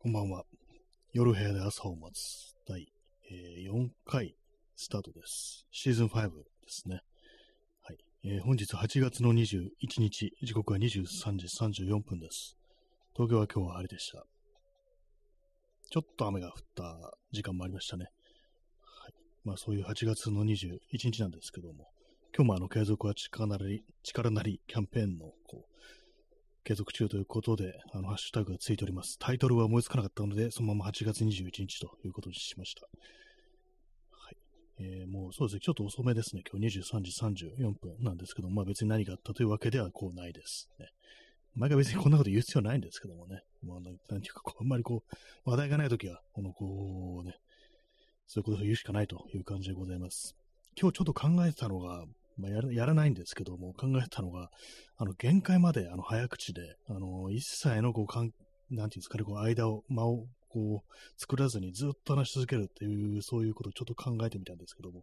[0.00, 0.44] こんばんは。
[1.12, 2.86] 夜部屋で朝を待つ第、
[3.32, 4.36] えー4回
[4.76, 5.66] スタートです。
[5.72, 7.00] シーズン5ですね。
[7.82, 7.96] はい。
[8.22, 12.56] えー本日8月の21日、時刻は23時34分です。
[13.12, 14.24] 東京は今日は晴れでした。
[15.90, 18.04] ちょっと雨が降った時間もありましたね。
[18.84, 19.12] はい。
[19.42, 20.78] まあそういう8月の21
[21.10, 21.88] 日なんですけども、
[22.32, 25.78] 今日もあの継続は力なり、力なりキャンペーンのこう
[26.68, 29.18] 継続中ということで、あの、ハッシュタグがついております。
[29.18, 32.82] タイトルは思いつかなかったので、そのまま8月21日ということにしました。
[32.82, 34.36] はい。
[34.78, 36.42] えーもうそうですね、ちょっと遅めですね。
[36.46, 40.68] 今日23時34分なんですけど、まあ別に何があったというわけではこうないです。
[40.78, 40.88] ね。
[41.54, 43.40] 毎回別にこんなこと言う必要ないんですけどもね。
[43.64, 47.38] まあ、なんていうか、こう、あんまりこう、話題がないときは、この、こうね、
[48.26, 50.36] そういうことを言うしかないという感じでございます。
[50.78, 52.04] 今日ちょっと考えてたのが、
[52.38, 54.50] まあ、やらやらないんですけども、考えたのが、
[54.96, 58.30] あの、限界まで、あの、早口で、あの、一切の、こう、かん、
[58.70, 65.02] なんていうんですかね、こう、間を、間を、こう、作らずにずっと話し続けるっていう、そういうことをちょっと考えてみたんですけども、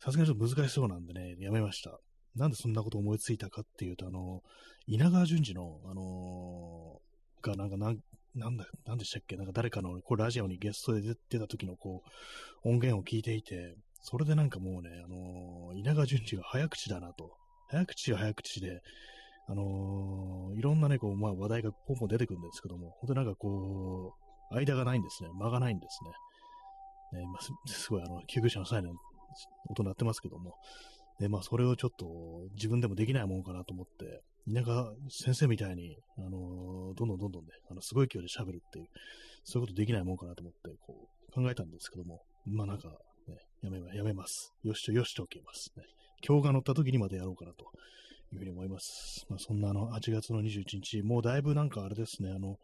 [0.00, 1.98] さすがにちょっと難しそうなんでね、やめました。
[2.36, 4.42] なんでそんなこと思いついたかっていうと、あの、
[4.86, 7.00] 稲川淳二の、あの
[7.42, 7.98] が、なんか、なん、
[8.34, 12.02] なんだ、なんでしたっけなんか誰かの、こう、ラジオにゲストで出出た時の、こ
[12.64, 17.38] う、音源を聞いていて、それでなんかもうね、あの稲川淳二が早口だなと。
[17.68, 18.82] 早口は早口で、
[19.48, 24.14] あのいろんなね、こう、まあ話題がポンポン出てくるんですけども、本当なんかこ
[24.52, 25.30] う、間がないんですね。
[25.32, 26.04] 間がないんです
[27.14, 27.20] ね。
[27.20, 28.92] ね、まあ、 すごい、あの、救急車のサイレン、
[29.70, 30.54] 音鳴ってますけども、
[31.18, 38.88] で、まあ、それをちょっと自分でもできないもんかなと思って、稲川先生みたいに、あのどんどんどんどんね、あの、すごい勢いで喋るっていう、
[39.44, 44.52] そういうことできないもんかなと思って、こう、考えたんですけども、まあなんか、ね、やめま、やめます。
[44.62, 45.72] よしと、よしとおきます。
[45.76, 45.84] ね。
[46.26, 47.64] 今日が乗った時にまでやろうかなと
[48.32, 49.26] いうふうに思います。
[49.28, 52.58] まあそんなあの、8月の21日、もうだいぶなんかあれですね、あの、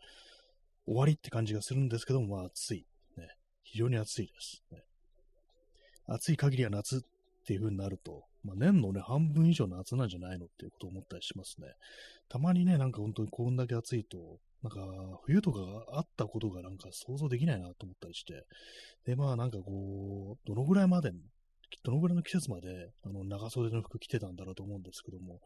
[0.86, 2.86] 終わりって感じがするんですけども、まあ暑い。
[3.16, 3.28] ね。
[3.62, 4.62] 非常に暑いです。
[4.72, 4.82] ね。
[6.06, 7.00] 暑い限りは夏っ
[7.46, 11.68] ていう風になると、まあ、年のね、半分以上夏なんじゃないのっていうことを思ったりしますね。
[12.28, 14.18] たまにね、なんか本当にこんだけ暑いと、
[14.62, 14.80] なんか
[15.24, 18.44] 冬とかがあったことがなんか想像できないなと思ったりして、
[19.06, 21.12] で、まあなんかこう、どのぐらいまで、
[21.82, 25.40] どのぐらいの季節まで、あの、長袖の服着てたんだろうと思うんですけども、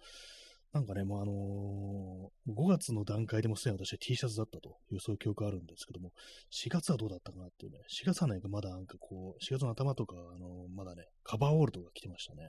[0.72, 6.10] なんかね、もうあのー5月の段階でもすでに私は T シャツだったという、そういう記憶あるんですけども、
[6.50, 12.48] 4月はどうだったかなっていうね、4月はね、まだなんかこう、4月の頭とか、あのーまだね、カバーオールとか着てましたね。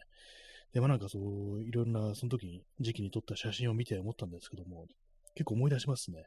[0.74, 4.88] で、まあなんかそう、いろんな、その時に、時期に撮った写真を見て思ったんですけども、
[5.36, 6.24] 結構思い出しますね。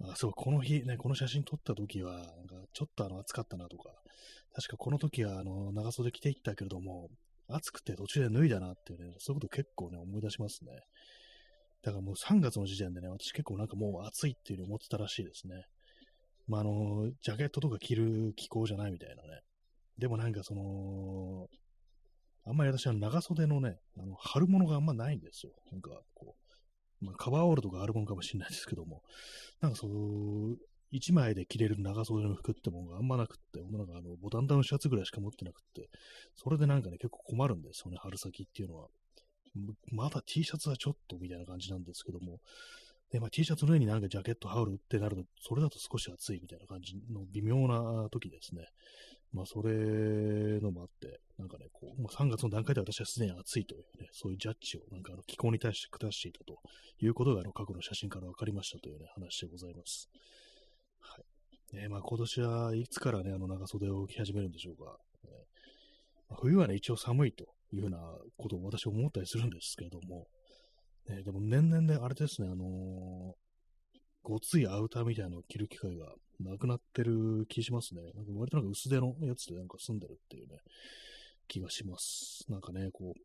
[0.00, 3.90] あ、そう、この日、ね、この写真撮った時は、なんかちょっとあの暑かったなとか、
[4.54, 7.10] 確かこの時はあの長袖着ていったけれども、
[7.48, 10.72] 暑くて途中で脱いだなっていうね、そういうこと結構ね、思い出しますね。
[11.82, 15.64] だからもう3月の時点でね、私結構なんかもう暑いっていうふうに思ってたらしいですね。
[16.48, 19.40] まあ、あの、ジャケットとか着る気候じゃないみたいなね。
[19.98, 21.48] でもなんかその、
[22.46, 25.52] あんまり私は長袖のね、あの、春物があんまないんですよ。
[25.70, 26.43] なんかこう、
[27.00, 29.02] まあ、カバーオールとかあるもんかもしれないですけども、
[29.60, 30.58] なんかそう、
[30.90, 35.88] 一枚で着れる長袖の服ってものがあんまなくって、なんかあの、ボタンダウンシャツぐらいしか持ってなくって、
[36.36, 38.88] それでなんかね、結構困るんですよね、春先っていうのは。
[39.90, 42.40] まだ T シャツはちょっとみたいな感じなんですけども、
[43.10, 48.68] で、まあ、T シャツの上になんかジャケット羽織るってなると、それだと少し暑いみたいな感じの微妙な時ですね。
[49.34, 56.56] まあ、それのもあって、なんかね、こう、もう3月の段階で私はすでに暑いというね、そういうジャッジを、なんかあの気候に対して下していたと
[57.00, 60.08] いうことが、あの、過去の写真から分かりましたというね、話でございます。
[61.00, 61.18] は
[61.72, 61.76] い。
[61.76, 64.96] ね、まあ、今年はいつからね、あの、長袖を着始めるんでしょうか。
[65.24, 65.30] ね
[66.30, 67.98] まあ冬はね、一応寒いというふうな
[68.36, 70.28] ことを私は思ったりするんですけれども、
[71.08, 73.44] ね、でも年々ね、あれですね、あのー
[74.24, 76.06] ごついアウターみたいなのを着る機会が
[76.40, 78.02] なくなってる気しますね。
[78.14, 80.58] なんか割となんか薄手のやつでなんか住んでるっていうね、
[81.48, 82.44] 気がします。
[82.48, 83.20] なんかね、こう、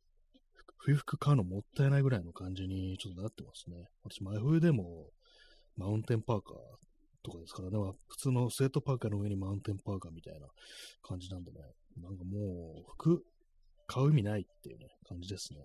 [0.77, 3.87] 冬服買うのもったいないぐらいの感じにちょっとなってますね。
[4.03, 5.07] 私、前冬でも
[5.77, 6.55] マウンテンパーカー
[7.23, 10.47] とかですからね、まあ普通のスウェットパーカーの上にマウンテンパーカーみたいな
[11.03, 11.59] 感じなんでね、
[12.01, 13.23] なんかもう服
[13.87, 15.59] 買う意味ないっていうね、感じですね。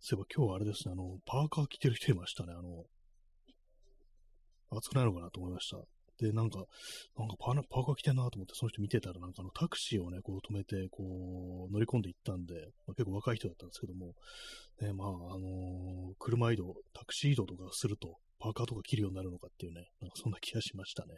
[0.00, 2.52] そういえば今日はあれですね、あの、パーカー着てる人いましたね。
[2.52, 2.84] あの、
[4.70, 5.78] 暑くないのかなと思いました。
[6.18, 6.64] で、なんか、
[7.18, 12.54] なんかパーパーカー着てんなと思って、その人見てたら、なんかあのタクシーをね、こう止めて、こう、乗り込んでいったんで、
[12.86, 14.14] まあ、結構若い人だったんですけども、
[14.80, 21.14] ね、まあ、あのー車移動、タクシー移動とかすると、パーカーとか着るようになるのかっていうね、なんかそんな気がしましたね。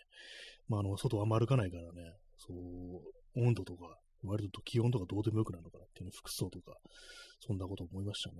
[0.69, 6.75] まあ、あの、外あんま歩かないからね、そう、温度とか、割と気温とかどうでもよくなるのかなっていうね、服装とか、
[7.41, 8.37] そんなこと思いましたね。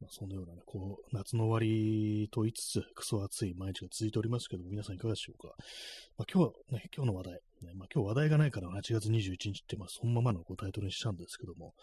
[0.00, 5.54] まあ、そのようなね、こう、夏の終わりと言いつつ、クソ暑い毎日が続いておりますけども、皆さんいかがでしょうか。
[6.16, 7.40] まあ、今日は、ね、今日の話題、ね、
[7.74, 11.74] まあ、今日話題がないから8月21日って、まあ、そのままのこうタイトルにしたんですけども、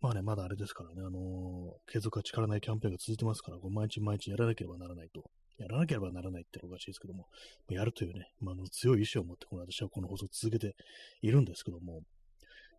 [0.00, 5.24] まあね、まだあれですからね、あのー、継続は力ないキャンペーンが続いてますから、こう毎日毎日やらなければならないと。
[5.58, 7.26] やらなければならないっておかしいですけども、
[7.68, 10.76] やるというね、まあ、の強い意志を持って、この私はこの放送を続けて
[11.20, 12.02] いるんですけども、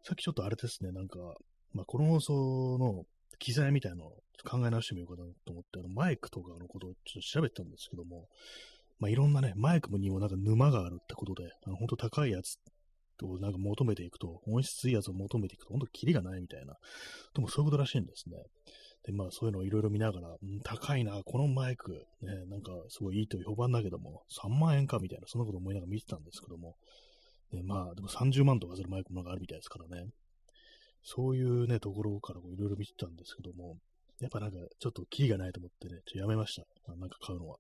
[0.04, 1.20] さっきちょっとあれですね、なんか、
[1.74, 3.04] まあ、この放送の
[3.38, 4.14] 機材みたいなのを
[4.50, 8.28] 考え直してみようかなと思って、あのマイクとかのことをちょっと調べたんですけども、
[9.00, 12.58] まあ、いろんなね、マイクにもなんか沼があるってことで、あの本当高いやつ
[13.26, 16.76] をなんか求めていくと、音質いいやつを求めていくと、本当キリがないみたいな、
[17.34, 18.38] でもそういうことらしいんですね。
[19.06, 26.76] で、まあそういうのをいろいろ見ながら、高いな、このマイク、ね、なんかすごいいいと評判だけども、3万円かみたいな、そんなこと思いながら見てたんですけども、
[27.54, 30.10] ね、まあでも30万とかするマイクもがあるみたいですからね。
[31.04, 33.78] そういうね、ところからいろいろ見てたんですけども、
[34.20, 36.66] やっぱなんかちょっとキリがないと思ってね、ちょっとやめました。
[36.94, 37.58] なんか買うのは。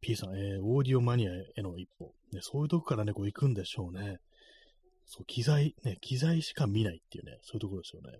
[0.00, 2.12] P さん、えー、オーディオマニアへの一歩。
[2.32, 4.18] ね、そういうとこからね、こう行くんでしょうね。
[5.06, 8.18] そう、機材、ね、機材しか見ないっていうね、そういうところですよね。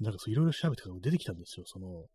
[0.00, 1.66] なんかそういろいろ調べてから出てきたんですよ。
[1.66, 2.06] その、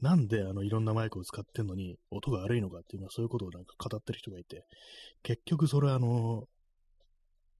[0.00, 4.64] なんであのいろんなマイクを使ってんのに音が悪いのかっていうのはそういうことをなんか語ってる人がいて、
[5.22, 6.44] 結局それはあの、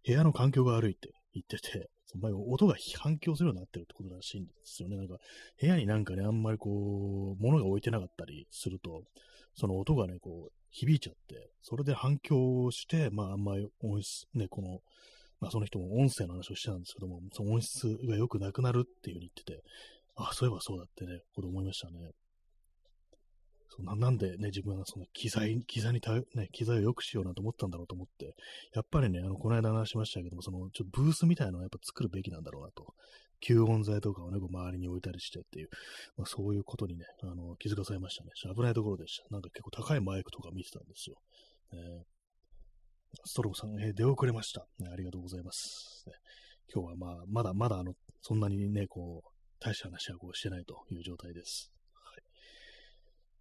[0.04, 4.96] 部屋の環境が悪いって言ってて、その音が反響するようになってるってことらしいんですよね。
[4.96, 5.16] なんか
[5.60, 9.02] 部屋になんかね、あんまりこう、物が置いてなかったりすると、
[9.54, 14.80] その音がね、こう、響いちゃって、それで反響して、まああんまり音質、ね、この
[15.40, 19.62] まあ、その人も音声の話をしてたんですけども、その音質が良くなくなるっていう風に言ってて、
[20.16, 22.10] あ、そういえばそうだってね、こと思いましたね。
[23.68, 28.34] そななんでね、自分はその機材、機材にた、ね、機材を良くしようなんて思ったんだろうと思って、
[28.74, 32.94] やっぱりね、あの、この間話しましたけども、その、ちょっとブースみたいなのをやっぱ作るべきなんだろうなと。
[33.42, 35.68] 吸音材とかをね、こう周りに置いたりしてっていう、
[36.16, 38.30] まあ、そういうことにね、あの、気づかされましたね。
[38.54, 39.24] 危ないところでした。
[39.30, 41.16] なんか結構高いマイクとか見てたんですよ。
[41.72, 42.16] えー
[43.24, 44.90] ストローさん、えー、出遅れました、ね。
[44.92, 46.04] ありがとうございます。
[46.06, 46.12] ね、
[46.72, 49.28] 今日はまあ、まだまだあの、そんなにね、こう、
[49.58, 51.75] 大した話はこうしてないという状態です。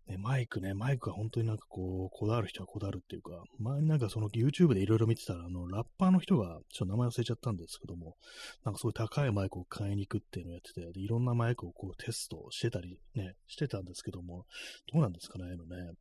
[0.07, 8.15] ね、マイクね、マイクは本当になんかこう、こだわる人はこだわるっていうか、前になんかその YouTube でいろいろ見てたら、あの、ラッパーの人が、ちょっと名前忘れちゃったんですけども、
[8.63, 14.45] なんかそういう高いマイクを買いに行くっていうのをやってて、いろんなマイクをこうテストしてたりね、してたんですけども、
[14.93, 15.93] どうなんですかね、あのね。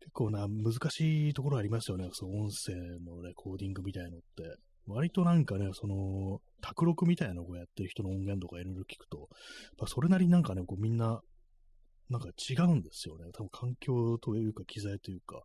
[0.00, 2.08] 結構な、難しいところありますよね。
[2.12, 4.56] その音声のレコーディングみたいのって。
[4.86, 9.28] 割となんかね、その、卓録みたいなのをやってる人の音源とかいろいろ聞くと、
[9.86, 11.20] それなりになんかね、こうみんな、
[12.10, 13.30] なんか違うんですよね。
[13.32, 15.42] 多分環境というか機材というか、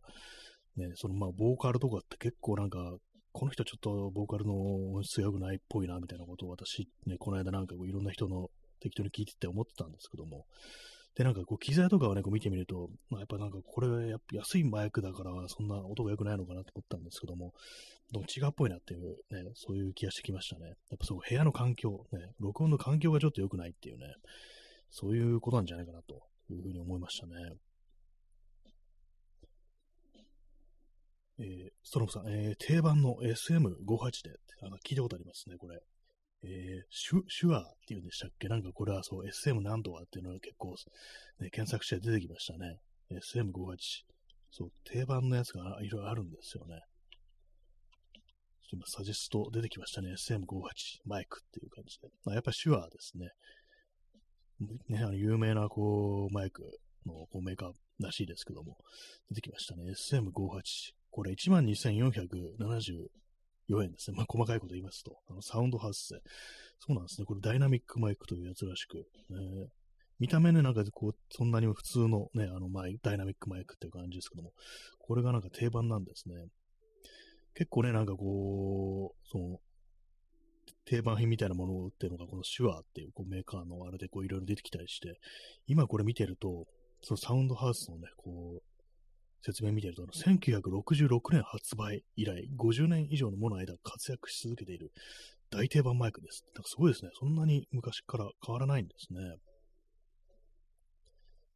[0.76, 2.96] ね、そのまあ、ボーカルとかって結構なんか、
[3.32, 4.54] この人ちょっとボーカルの
[4.94, 10.44] 音質が良くないっぽいな、みたいなことを私、ね、この間なんかこういろんな人の適当に聞いてて思ってたんですけども、
[11.14, 17.54] で、なんかこう、機材とかをね、こう見てみると、まあ、やっぱなんかこれ、やっぱ安いマイクだから、そんな音が良くないのかなと思ったんですけども、
[18.12, 20.66] ど違うっぽいなっていう、ね、そういう気がしてきましたね。
[20.66, 24.06] やっぱそう、部屋の環境、ね、録音の環境がちょっと良くないっていうね、
[24.90, 26.22] そういうことなんじゃないかなと。
[26.54, 27.32] いうふうに思いましたね。
[31.38, 35.78] えー、ストロムさん、えー、定番の SM58 で、あの聞いたことありますね、これ。
[36.44, 38.48] えー、シュ、シュアーっていうんでしたっけ？
[38.48, 40.74] なんかこれはそう、SM 何とかっていうのが結構、
[41.40, 42.78] ね、検索して出てきましたね。
[43.10, 43.76] SM58。
[44.50, 46.80] そう、定番のやつがいろいろあるんですよね。
[48.68, 50.14] ちょっと今、サジェスト出てきましたね。
[50.14, 52.08] SM58 マイクっていう感じで。
[52.24, 53.28] まあ、やっぱシュアーですね。
[54.88, 56.62] ね、あの有名なこうマイク
[57.06, 58.76] のこうメーカーらしいですけども、
[59.30, 59.92] 出てきましたね。
[59.92, 60.92] SM58。
[61.10, 64.16] これ12,474円ですね。
[64.16, 66.20] まあ、細かいこと言いますと、あのサウンド発生。
[66.78, 67.24] そうなんですね。
[67.24, 68.98] これダイナミックマイクというやつらしく、
[69.30, 69.68] ね、
[70.18, 74.52] 見た目ね、なんかこう、そんなに普通のね、あのマイダイナミックマイクっていう感じですけども、
[74.98, 76.34] これがなんか定番なんですね。
[77.54, 79.58] 結構ね、なんかこう、その、
[80.86, 85.18] 定番品みたいなものってるのが、このシュアーっていうこうメーカーのあれでこういろいろ出てきたりして、
[85.66, 86.66] 今これ見てると、
[87.02, 88.62] そのサウンドハウスのね、こう、
[89.42, 94.92] 説明見てると、1966年発売以来、50年以上のもの間活躍し続けている
[95.50, 96.44] 大定番マイクです。
[96.54, 97.10] なんかすごいですね。
[97.18, 99.36] そんなに昔から変わらないんですね。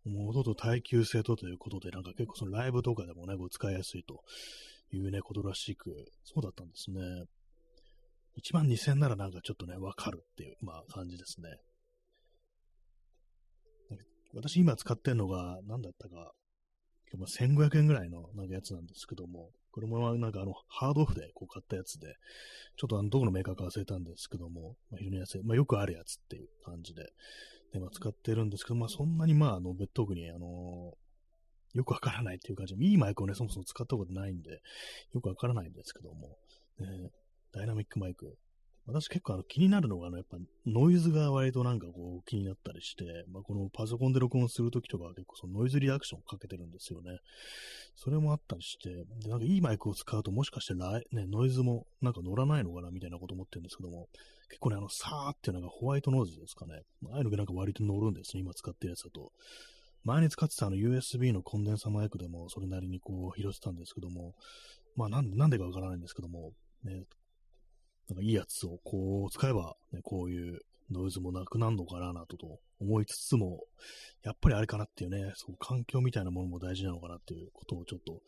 [0.04, 4.22] もう音と耐久性とということで、なんか結構そのライブとかでもね、こう使いやすいと
[4.92, 5.90] いうね、ことらしく、
[6.25, 7.00] そうだったんですね。
[8.40, 11.49] 1万2000ならなんかちょっとね、わかるっていう、まあ感じですね。
[14.35, 16.32] 私今使ってるのが、何だったか、
[17.18, 22.14] ま、1500円ぐらいのなんかやつなんですけども、これもなんかあの、ハードオフでこう買ったやつで、
[22.76, 27.02] ちょっとあの、どこのメーカーか忘れたんですけども、まあ、非常に安い、まあ、よくあるやつっていう感じで、
[27.75, 30.92] ね、まあ、使ってるんですけど、まあ、そんなにまあ、あの、特に、あの
[31.75, 34.61] よくわからないっていう感じで、いいマイクをね、そもそも使ったことないんで、
[35.12, 36.37] よくわからないんですけども、
[36.80, 37.11] ね、
[37.52, 38.37] ダイナミックマイク。
[38.87, 47.19] 私結構あの気になるのが、あの、やっぱノイズが割となんかこう気になったりして、まあ、このパソコンで録音するときとか結構そのノイズリダクションをかけてるんですよね。
[47.95, 48.90] それもあったりして、
[49.23, 54.09] で、なんかいいマイクを使うともしかしてライ、ね、ノイズもなんか乗らないのかなみたいなこと思ってるんですけども、
[54.49, 56.83] 結構ね、あの、サーっていうのがホワイトノイズですかね。
[57.12, 59.30] ああいうのがなんか割と乗るんですね、今使ってるやつだと。
[60.02, 64.35] 前に使ってたあの USB のコンデンサマイクでもそれなりにこう拾ってたんですけども、
[64.97, 66.52] まあなんなんでかわからないんですけども、
[66.85, 67.04] ね、
[68.10, 73.60] なんかいいやつをこう使えば、ね、こういうノイズもなくなるのかなとと思いつつも、
[74.24, 78.20] やっぱりあれかなっていうね、そう環境みたいなものも大事なのかなっていうことをちょっと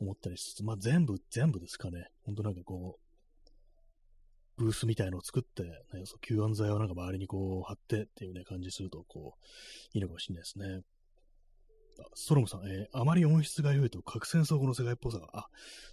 [0.00, 2.06] 思ったりしつつ、まあ全部、全部ですかね。
[2.24, 3.04] ほんとなんかこう、
[4.56, 5.70] ブースみたいのを作って、ね、
[6.04, 10.82] そう吸音材をなんか周りにこう貼ってっていうね、感じすると、こう、いいのかもしれないですね。
[12.14, 15.46] ストロムさん、えー、あまり音質が良いと核戦争後の世界っぽさが、あ、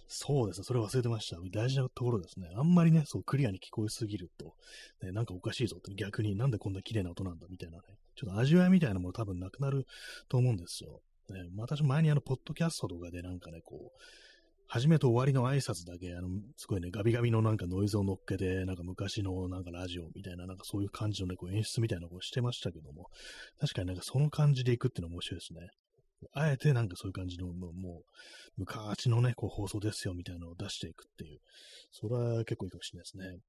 [0.08, 1.36] そうですね、それ忘れてました。
[1.52, 2.48] 大事なところですね。
[2.56, 4.54] あんまりね、そうクリアに聞こえすぎると、
[5.02, 7.82] ね、なんかおかしいぞって、逆になんでこんな綺麗な音なんだみたいなね、
[8.14, 9.86] ちょっと味わいみたいなもの多分なくなる
[10.28, 11.00] と思うんですよ。
[11.30, 14.00] ね、私前にあの、ポッドキャストとかでなんかね、こう、
[14.72, 23.10] 初めと終わりの挨拶だけ、あの、すごいね、ガビガビのなんかノイズを乗っけて、なんか昔のなんかラジオみたいな、なんかそういう感じのね、こう演出みたいなのをしてましたけども、
[23.60, 25.68] 確かになんかその感じでいくっていうのは面白いですね。
[26.32, 28.02] あえてなんかそういう感じの、もう、もう
[28.56, 31.38] 昔のね、こう放送ですよみたいなのを出していくっていう、
[31.90, 33.40] それは結構いいかもしれないですね。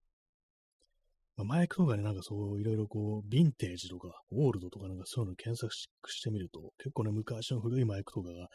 [1.35, 8.47] まあ、マイクとかね、なんかそういろいろこう、ヴィンテージとか、オールドとかなんかそういうの検索してみると、結構ね、昔の古いマイクとかが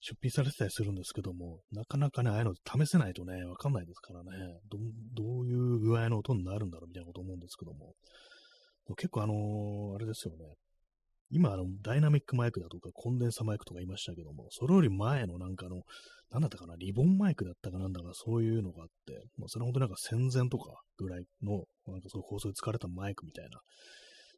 [0.00, 4.30] 出品されてたりするんですけども、なかなかね、ああいうの試せないとね、わかんないですからね、
[4.68, 4.78] ど
[5.14, 7.94] どういう具合の音になるんだろうみたいなこと思うんですけども、
[8.96, 10.44] 結構あのー、あれですよね、
[11.30, 15.82] 今、あの、ダイナミックマイクだとか、コンデンサマイクとか言いましたけども、それより前のなんかの、
[16.30, 23.60] なんだったかな、リボンマイクだったかなんだか、そういうのがあって、まあ、それ本当なんか戦前とかぐらいの、なんかそういう放送で使われたマイクみたいな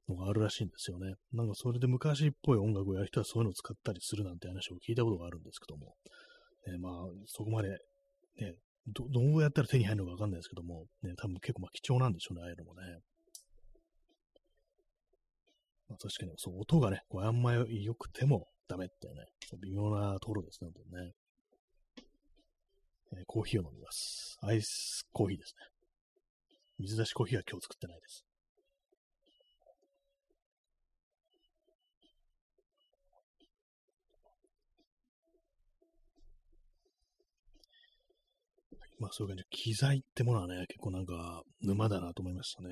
[0.08, 1.14] のがあるらしいんですよね。
[1.32, 5.94] なんかそれで昔っぽい音楽をやる人はそういうのを使ったりするなんて話を聞いたことがあるんですけども、
[6.66, 6.92] ね、まあ、
[7.26, 8.54] そこまで、ね、
[8.87, 12.82] ど、どうやったら手に入るのかわかんないですけども、ね、多分結構まあ貴重なんでしょうね、ああいうのもね。
[15.92, 19.26] まあ、確かに、そう、音がね、こうあんまり良くてもダメってね、
[19.61, 21.12] 微妙なところですね、本当にね。
[23.14, 24.38] えー、コーヒーを飲みます。
[24.40, 25.66] アイスコーヒーですね。
[26.78, 28.25] 水出しコーヒーは今日作ってないです。
[38.99, 42.70] まあそういう感じで、機材ってものはね、結構なんか沼だなと思いましたね。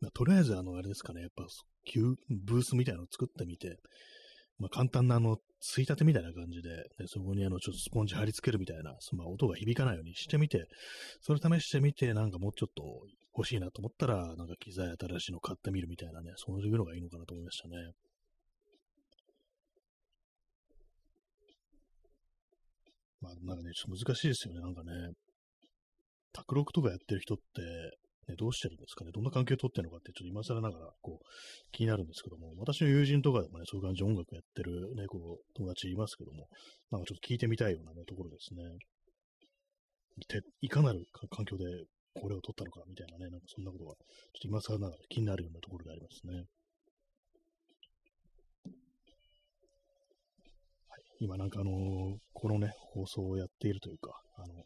[0.00, 1.44] まあ、とりあえず、あの、あれですかね、やっぱ、
[1.84, 3.78] 急ブースみたいなのを作ってみて、
[4.58, 10.66] まあ、簡単な、あの、ついたてみたいな感じで、でそこに、あの、ちょっとスポンジ貼り付けるみたいな、その音が響かないようにしてみて、
[11.20, 12.82] それ試してみて、なんかもうちょっと
[13.36, 17.74] 欲しいなと思ったら、なんか機材新しいの買ってみるみたいなね、そういうのがいいのかなと思いましたね。
[23.20, 24.90] まあ、なんかね、ちょっと難しいですよね、なんかね。
[26.32, 27.42] 卓録とかやってる人って、
[28.28, 31.24] ね、どうしてるんですかね、どんな関係を取ってるのかって、ちょっと今更ながら、こう、
[31.72, 36.48] 気になるんですけども、私の友人とかでもね、そういう感じで音楽やってるね、こう、友達いますけども、
[36.90, 38.62] なんかちょっと聞いてみたいようなね、ところですね。
[40.26, 41.64] ていかなる環境で
[42.14, 44.02] これを取ったのかみたいなね、なんかそんなことが、ちょっ
[44.42, 46.34] と今更ながら気になるようなところでありますね。
[50.88, 54.64] はい、今なんかあのー、このね、放送をやっているというか、あの、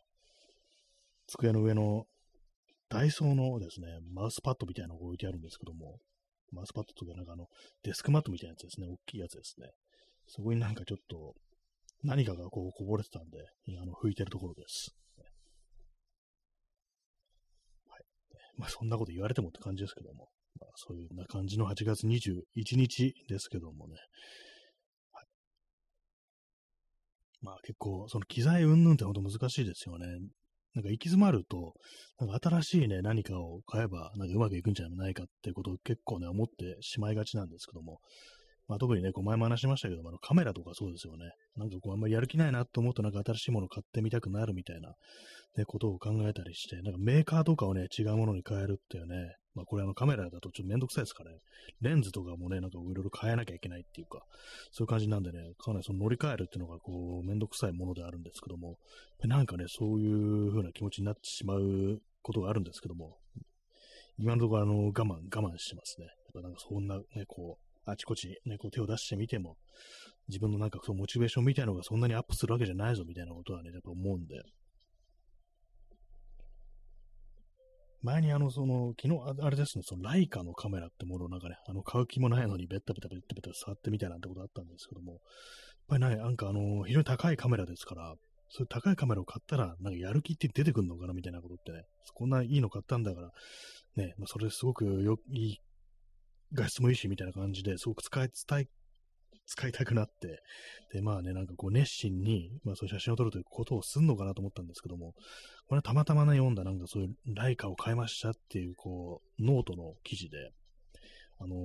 [1.27, 2.05] 机の上の
[2.93, 5.99] ダイソーのですね、マウスパッドみたいなのが置いてあるんですけども、
[6.53, 7.47] マウスパッドとかなんかあの、
[7.83, 9.71] デスクマットみたいなやつですね、大きいやつですね。
[10.27, 11.35] そこになんかちょっと、
[12.05, 13.39] 何かがこうこぼれてたんで、
[13.81, 14.95] あの、拭いてるところです。
[17.89, 18.03] はい。
[18.59, 20.29] まあ、そんなこと言われてもって感じですけども、
[20.61, 23.95] まあ、そういうな感じの8月21日ですけどもね、
[25.13, 25.27] はい。
[27.41, 30.07] まあ結構、その機材云々って本当難しいですよね。
[30.75, 31.75] なんか行き詰まると、
[32.19, 38.01] なんか新しいね、何かを買えば、なんかうまくいくんじゃないかっていうことを結構ね、思ってしまいがちなんですけども、
[38.69, 41.33] まあ、特にね、こう前も話しましたけども、あのカメラとかそうですよね。
[41.57, 44.95] なんかこうあんまりやる気ないなと思うとなんか新しいものを買ってみたくなるみたいな、
[45.57, 51.39] ね、ことを考えたりして、なんかメーカーとかをね、違うものに変えるっていうね、まあこれあのカメラだとちょっとめんどくさいですからね。
[51.81, 54.23] レンズとかもね、なんかいろいろ変えなきゃいけないっていうか、
[54.71, 58.79] そういう感じなんでね、かなりその乗り換えるっていうのがこう、めんどくさいものであるんですけども、
[59.23, 63.19] なんかね、そういう風な気持ちになってしまうことがあるんですけども、
[64.19, 66.07] 今のところあの、我慢、我慢してますね。
[66.07, 69.57] やっぱなんかそんなね、こう、あちこちね、こう手を出してみても、
[70.29, 74.41] 自分のなんかそのモチベーションみたいなのがそんなにアップするわけじゃないぞみたいなことはね、やっぱ思うんで。
[78.03, 85.21] 前にあの、その、昨日、あれですね、そのライカのカメラってものをなんかね、あの、買う気もないのにベッタベタベッタベタ触ってみたいなんてことあったんですけども、やっ
[85.89, 88.15] ぱりね、なんかあの、非常に高いカメラですから、
[88.49, 93.31] そういう高いカメラを買ったら、なんかやる気って出てくるのかなみたいなことってね、こんないいの買ったんだから、
[93.97, 95.57] ね、まあ、それすごくよいい、
[96.53, 98.67] 画質もいいしみたいな感じですごく使い、伝え、
[99.47, 100.43] 使いたくなって、
[100.93, 105.13] で、まあね、なんかこう熱心に、まあそういう写真を撮るということをすんのかなと思ったんですけども、
[105.67, 110.53] これはたまたまね、読んだなんかそういうライカを買いましたっていう、こう、ノートの記事で、
[111.41, 111.57] あの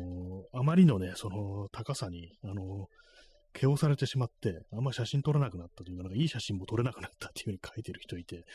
[0.54, 8.46] ー、あまりのね、その高さに、あのー、毛をされてしまって、あんま写真撮れなくなったというか、なんかいい写真も撮れなくなったっていうふうに書いてる人いて、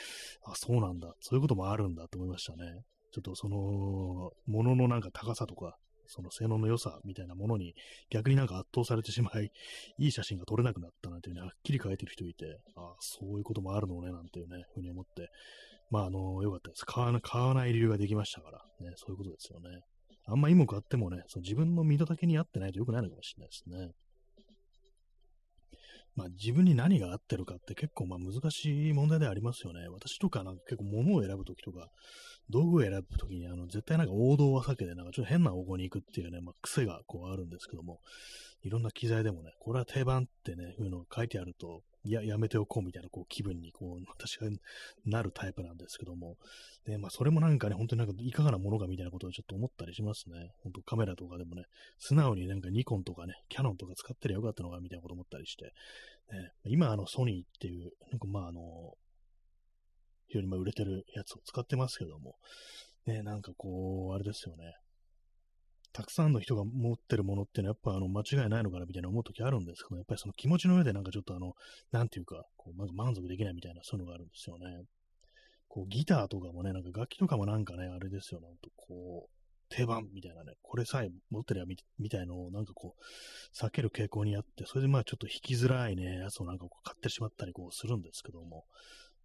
[0.45, 1.15] あ、そうなんだ。
[1.21, 2.83] そういうこともあるんだと思いましたね。
[3.13, 3.57] ちょっとその、
[4.47, 7.75] もののなんか高さとか、その性能の良さみたいなものに
[8.11, 9.51] 逆になんか圧倒されてしまい、
[9.99, 15.29] いい写真が撮れなくなったなんていうね、はっきり書いてる人いて、ああ、そういうこともあるのね、なんていうね、ふうに思って、
[15.91, 16.87] まあ、あの、よかったです。
[16.87, 19.81] 買わな買わない理由ができましたから、ね、そういうことですよね。
[20.27, 23.93] あんまいいもん買ってもね、その自分の身の丈に合ってないと良くないのかもしれないですね。
[26.15, 29.89] まあ自分に何が合ってるかって結構まあ難しい問題でありますよね。
[29.89, 31.89] 私とかなんか結構物を選ぶときとか、
[32.51, 38.01] 道具を選ぶときにあの絶対なんか王道は避けてなんかちょっと変な方向に行くっていうね、まあ癖がこうあるんですけども、
[38.63, 44.49] いろんな機材でもね、これは定番ってね、いうのが書いてあると、いや、やめておこうみたいなこう気分にこう、私が
[45.07, 46.37] なるタイプなんですけども、
[46.85, 50.51] で、まあそれもなんかね、本当になんかいかがなものかみたいなことをちょっと思ったりしますね。
[50.63, 51.65] 本当カメラとかでもね、
[51.99, 55.71] 素直になんかニコンとかね、キャノンとか使ってりゃよかったのかみたいなこと思ったりして、ね、
[56.65, 58.95] 今あのソニーっていう、なんかまああの、
[60.29, 62.37] 非常にま売れてるやつを使ってますけども、
[63.07, 64.75] ね、なんかこう、あれですよね。
[65.93, 71.53] たくさんの人が持ってるものっていうのはやっぱあの間違いないのかなみたいな思うときあるんですけど、やっぱりその気持ちの上でなんかちょっとあの、
[71.91, 74.85] なんていうか、こう、まず満足できないみたいなそういうのがあるんですよね。
[75.69, 88.65] こう、ギターとかもね、なんか楽器とかもなんかね、あれですよね、ほんとこう、定番みたいなね、これさえ持ってりゃみみたいのをなんかこう、避ける傾向にあって、それでまあちょっと弾きづらいね、やつをなんかこう買ってしまったりこうするんですけども、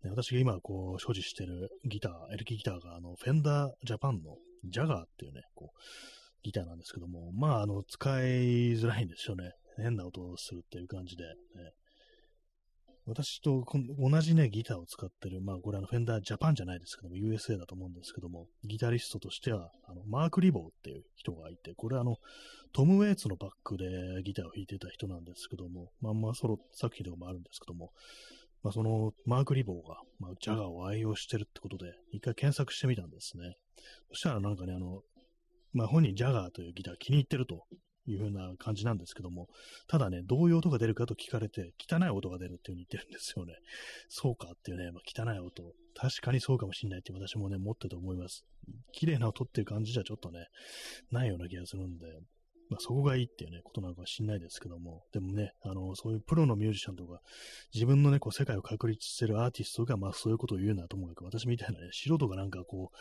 [0.03, 5.79] ね、私が今こう所持してるギター、エレキギターがあの、フェンダージャパンのジャガーっていうね、こう、
[6.43, 8.23] ギターなんですけども、まああの、使い
[8.73, 9.51] づらいんですよね。
[9.77, 11.71] 変な音をするっていう感じで、ね、
[13.05, 13.63] 私と
[13.97, 22.17] 同じね、ギターを使ってる、まあこれあの、フェンダージャパンじゃないですけども、USA だと思うんですけども、ギタリストとしては、あの、マーク・リボーっていう人がいて、これあの、
[22.73, 23.85] トム・ウェイツのバックで
[24.23, 27.91] ギターを弾いてた人なんですけども、まあまあソロ作品とかもあるんですけども、
[28.63, 33.55] まあ、そのマーク・リボーが、まあ、ジャガーを愛用してるってことで、一回検索してみたんですね。
[34.09, 35.01] そしたらなんかね、あの、
[35.77, 37.65] まあ、本人ジャガーというギター気に入ってると
[38.07, 39.47] いうふうな感じなんですけども、
[39.87, 43.53] ただね、どういう音が出るかと聞かれて、汚い音が出るっていうふうに言ってるんですよね。
[44.09, 45.73] そうかっていうね、まあ、汚い音。
[45.93, 48.43] 確かにそうかもしんないって私もね、持ってて思います。
[48.91, 50.47] 綺麗な音っていう感じじゃちょっとね、
[51.11, 52.07] ないような気がするんで、
[52.69, 57.21] まあ、そこがいいっていうね、ことなのかもしんないですけども、でもね、あの、そういうプロのミュージシャンとか、
[57.73, 62.91] 自分のね、こう、世界を確立してるアーティストが、まあ、そういうことを言うのはともかく、私みたいなね、素人がなんかこ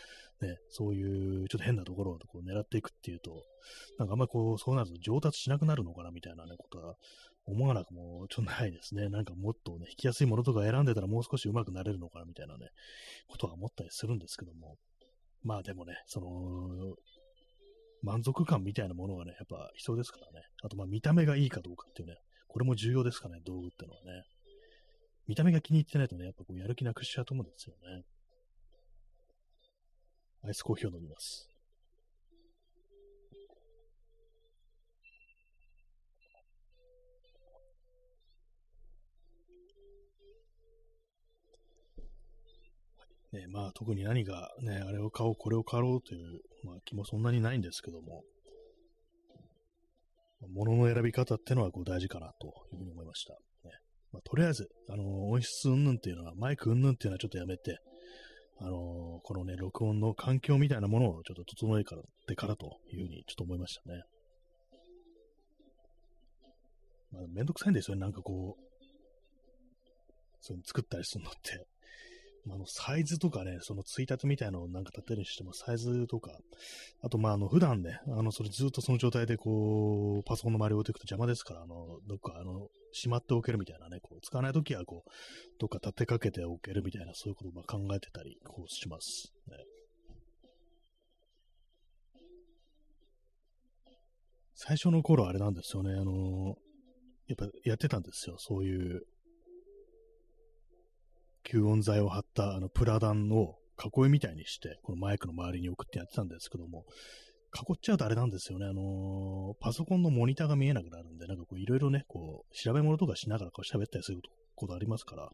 [0.40, 3.44] う、ね、そういうちょっと変なところをこう狙っていくっていうと、
[3.98, 6.96] なんかあんまこう、そうなると上達しなくなるのかなみたいなね、ことは
[7.46, 9.08] 思わなくもちょっとないですね。
[9.08, 12.68] なんかもっとね、弾きやすいものとか選んでたらもう少し上手くなれるのかなみたいなね、
[13.28, 14.76] ことは思ったりするんですけども。
[15.42, 16.96] まあでもね、その、
[18.02, 20.46] 満足感みたいなものがね、やっぱ必要ですからね。
[20.62, 22.16] あと、まあ、見た目がいいかどうかっていうね、
[22.48, 24.22] これも重要ですかね、道具ってのはね。
[25.26, 28.04] 見た目が気に入ってないとね、やっぱこう、やる気なくしちゃうと思うんですよね。
[30.44, 31.55] アイスコーヒーを飲みます。
[43.36, 48.24] ね、まあ特に何かね、あれを買おう、これを買おうという、まあ、気もそんなにないんですけども、
[50.54, 53.34] 物の選び方ってのはこう大事かなというふうに思いました。
[53.34, 53.38] ね
[54.12, 57.78] まあ、とりあえず、あの音質云々っていうのは、マイク云々っていうのはちょっとやめて、
[58.58, 61.84] あのこのね、録音の環境みたいなものをちょっと整え
[62.26, 64.02] てからというふうにちょっと思いましたね。
[67.12, 68.62] まあ、めんどくさいんですよね、なんかこう、
[70.40, 71.66] そういうの作ったりするのって。
[72.48, 76.30] あの、サイズとかね、そのついたてみたいなのをなんか立てるにしても、サイズとか、
[77.02, 85.10] あと、まあ、あの、普段ね、あの、それずっとその状態でこう、パソコンの周りを置いていくと邪魔ですから、あの、どっか、あの、しまっておけるみたいなね、こう、使わないときは、こう、
[85.58, 89.32] どっか立てかけておけるみたいな、そういうことをま考えてたり、こう、します。
[89.48, 89.56] ね。
[94.56, 96.56] 最初の頃あれなんですよね、あの
[97.28, 99.02] やっぱやってたんですよ、そういう
[101.46, 106.84] 吸音材を貼ったあのプラダンを囲いみたいにして、このマイクの周りに置くってやってたんですけども、
[107.54, 114.20] 囲っちゃうとあれなんですよね、あのー、パソコンのモニターが見えなくなるんで、なんかこういろいろね、こう、調べ物とかしながらこう喋ったりする
[114.54, 115.30] ことありますから、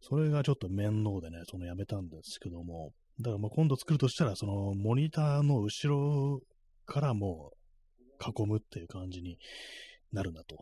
[0.00, 6.40] それがちょっと面倒でね、そのやめたんですけども、だからもう今度作るとしたら、そのモニターの後ろ
[6.84, 7.52] からも
[8.20, 9.38] 囲むっていう感じに
[10.12, 10.56] なるなと。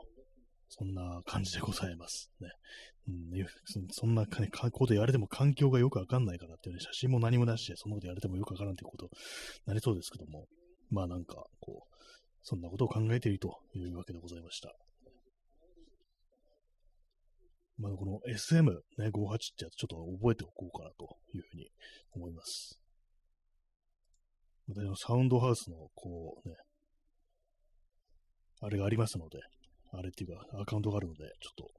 [0.77, 2.49] そんな感じでございますね。
[3.07, 9.11] うん、そんなねこと言われても環境がよくわかんないからっていうね、写真も何もなしで、そんなこと言われてもよくわからんっていうことに
[9.67, 10.47] なりそうですけども、
[10.91, 11.97] まあなんか、こう、
[12.43, 14.75] そんなことを考えているというわけでございました。
[17.79, 21.69] まあ、この SM58 ってやつちょっと覚えておこうかなというふうに
[22.13, 22.81] 思います。
[24.69, 26.55] 私のサウンドハウスの、こうね、
[28.61, 29.41] あれがありますので、
[29.97, 31.71] あれっていうか、アカウントがあるので、ちょっと、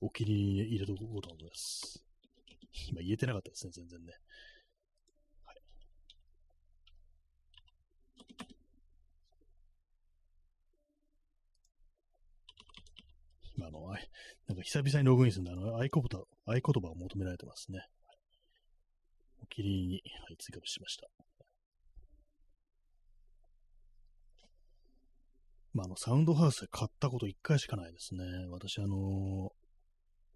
[0.00, 2.02] お気に入りに入れておこうと思います。
[2.88, 4.12] 今言えてなかったですね、全然ね。
[5.44, 5.56] はい
[13.62, 13.92] あの、
[14.48, 17.86] なんか久々にログインするんで、あの、合言葉、合言葉を求められてますね。
[19.42, 21.29] お気に入りに、はい、追加しました。
[25.72, 28.24] まあ、あの、サウンドハウスで買ったこと一回しかないですね。
[28.50, 29.52] 私、あの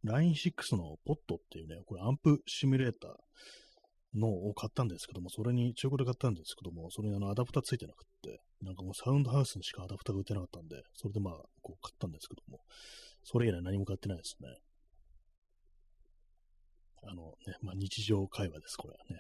[0.05, 12.61] ー、Line6 のポットっていうね、これアンプシミュレーターのを買ったんですけども、それに中古で買ったんですけども、それにあのアダプターついてなくって、なんかもうサウンドハウスにしかアダプターが売ってなかったんで、それでまあ、こう買ったんですけども、
[13.25, 14.49] それ以来何も買ってないですね。
[17.07, 19.19] あのね、まあ、日常会話です、これはね。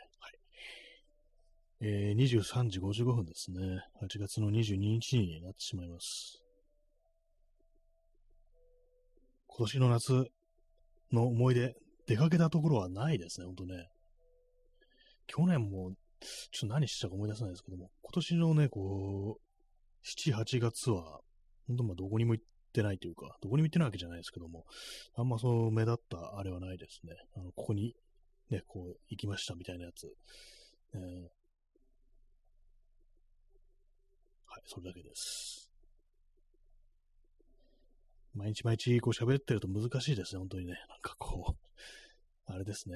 [1.81, 3.59] えー、23時55分ですね。
[4.03, 6.41] 8月の22日になってしまいます。
[9.49, 10.25] 今年の夏
[11.13, 11.75] の思い出、
[12.07, 13.89] 出かけたところはないですね、ほんとね。
[15.27, 15.93] 去年も、
[16.53, 19.55] ちょっと何したか思い出せないですけども、今年のね、こう、
[20.05, 21.21] 7、8月は、
[21.67, 24.65] ほんとまあどこにも行ってないというか、どこにも行ってないわけじゃないですけども、
[25.17, 27.15] あんまそう目立ったあれはないですね。
[27.37, 27.95] あの、ここに
[28.51, 30.07] ね、こう行きましたみたいなやつ。
[30.95, 31.44] えー、
[34.55, 35.69] はい、それだけです。
[38.35, 40.75] 毎日毎日こう喋ってると難しいですね、本当にね。
[40.89, 42.95] なんかこう、あれですね。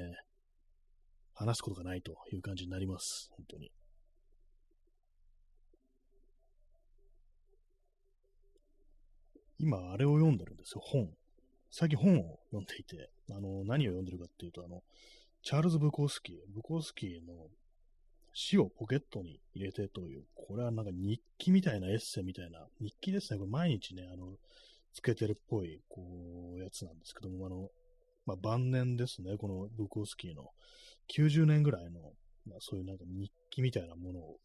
[1.35, 3.33] 話すことがないという感じになります。
[3.33, 3.73] 本当に。
[9.59, 11.11] 今、あれを読んでるんですよ、本。
[11.73, 14.85] 最近本を読んでいて、あの、何を読んでるかっていうと、あの、
[15.43, 17.49] チャールズ・ブコースキー、ブコースキーの
[18.41, 24.37] 死をポケットに入れてという、これはなんか日記みたいなエッセイみたいな、日記ですね、これ毎日ね、あの、
[24.95, 27.69] つけてるっぽい、こう、やつなんですけども、あの、
[28.27, 30.53] まあ、晩年ですね、このブコースキーの
[31.13, 32.13] 90年ぐらいの、
[32.47, 34.37] まあ、そういうなんか日記みたいなものを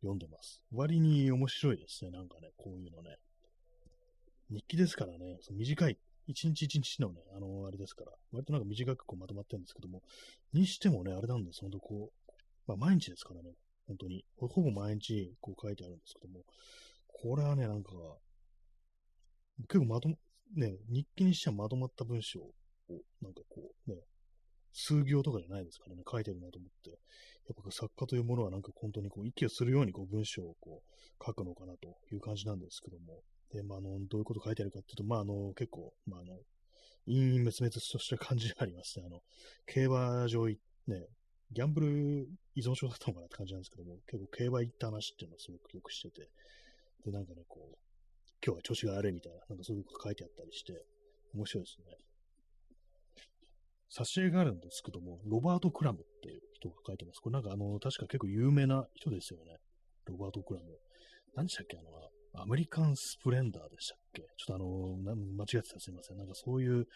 [0.00, 0.62] 読んでます。
[0.72, 3.18] 割に面白いですね、なんかね、こういうのね。
[4.50, 10.02] 日記ですからね、その短い、一日一日のね、あの、あれですから、割となんか短くこうまとまってるんですけども、
[10.54, 12.23] にしてもね、あれなんです、ほんとこう、
[12.66, 13.50] まあ毎日ですからね、
[13.86, 16.44] 本当に、ほぼ毎日こう書いてあるんですけども、
[17.08, 17.92] これはね、なんか、
[19.68, 20.16] 結構まとも、
[20.56, 22.52] ね、日記にしてはまとまった文章を、
[23.22, 23.96] なんかこう、ね、
[24.72, 26.96] 数行とかじゃないですからね、書いてるなと思って、や
[27.52, 33.22] っぱ作家というものはなんか本当にこう、息をするようにこう文章をこう、書くのかなという感じなんですけども、
[33.52, 36.38] で、まあ、あの、どういうこと書いてあるかっていうと、まあ、あの、結構、まあ、あの、
[37.06, 39.04] 陰陰滅滅とした感じがありますね。
[39.06, 39.20] あの、
[39.66, 40.56] 競馬場ね、
[41.52, 46.30] ギャンブル依存症だったのかなって感じなんですけども、結構競馬行った話っていうのをすごくよくしてて、
[47.04, 47.76] で、なんかね、こう、
[48.44, 50.84] 今日は調子が悪いみたいな、なんかそういうこと書いてあったりして、
[51.34, 51.96] 面白いですね。
[53.90, 57.20] 挿絵があるんですけども、ロバート・クラムっていう人が書いてます。
[57.20, 59.56] これなんかあの、確か結構有名な人ですよね。
[60.06, 60.66] ロバート・クラム。
[61.36, 61.78] 何でしたっけ？
[61.78, 61.88] あの、
[62.42, 64.22] アメリカンスプレンダーでしたっけ？
[64.22, 66.16] ちょっとあの、間違ってたすいません。
[66.16, 66.86] なんかそういう、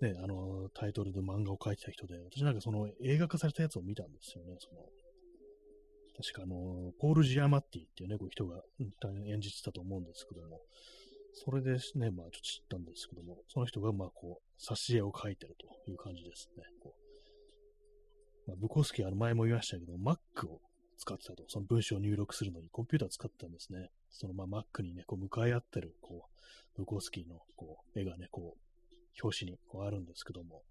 [0.00, 4.56] ね、あの、タイトルで漫画を描いてた人で、私なんかその映画化されたやつを見たんですよね。
[4.58, 4.82] その、
[6.20, 8.60] 確かあの、ポール・ジアマッティっていうね、こう人が
[9.26, 10.60] 演じてたと思うんですけども、
[11.32, 16.64] それでね、まあちょっと知ったんですけども、その人がまあこう、挿絵を描いてるという感じですね。
[16.82, 20.60] こうまあ、ブコスキーあの前も言いましたけど、Mac を
[20.96, 21.44] 使ってたと。
[21.48, 23.90] その文章を入力するのにコンピューター使ってたんですね。
[24.10, 30.62] そのまあ Mac にね、こう向かい合ってる、こう、ブコスキーのこう絵がね、こう、表紙にこうあるんですけども。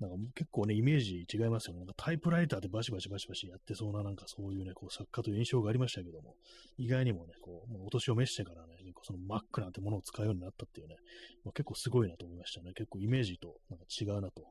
[0.00, 1.80] なんか結構ね、イメージ違いますよね。
[1.80, 6.36] なんかタイプライターでバシバシバシバシやってそうな、なんかそういうね、こう作家という印象がありましたけども、
[6.78, 10.96] 意外にもね、こう、もうお年を召してからね、結構その Mac なんてものを使うようになったっていうね、
[11.44, 12.72] まあ、結構すごいなと思いましたね。
[12.72, 14.42] 結構イメージとなんか違うなと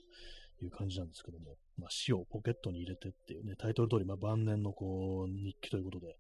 [0.62, 6.16] いう感じなんですけども、まあ、死をポケットに入れてっていうね、タイトル通り、まあ、晩年のこう、日記ということで、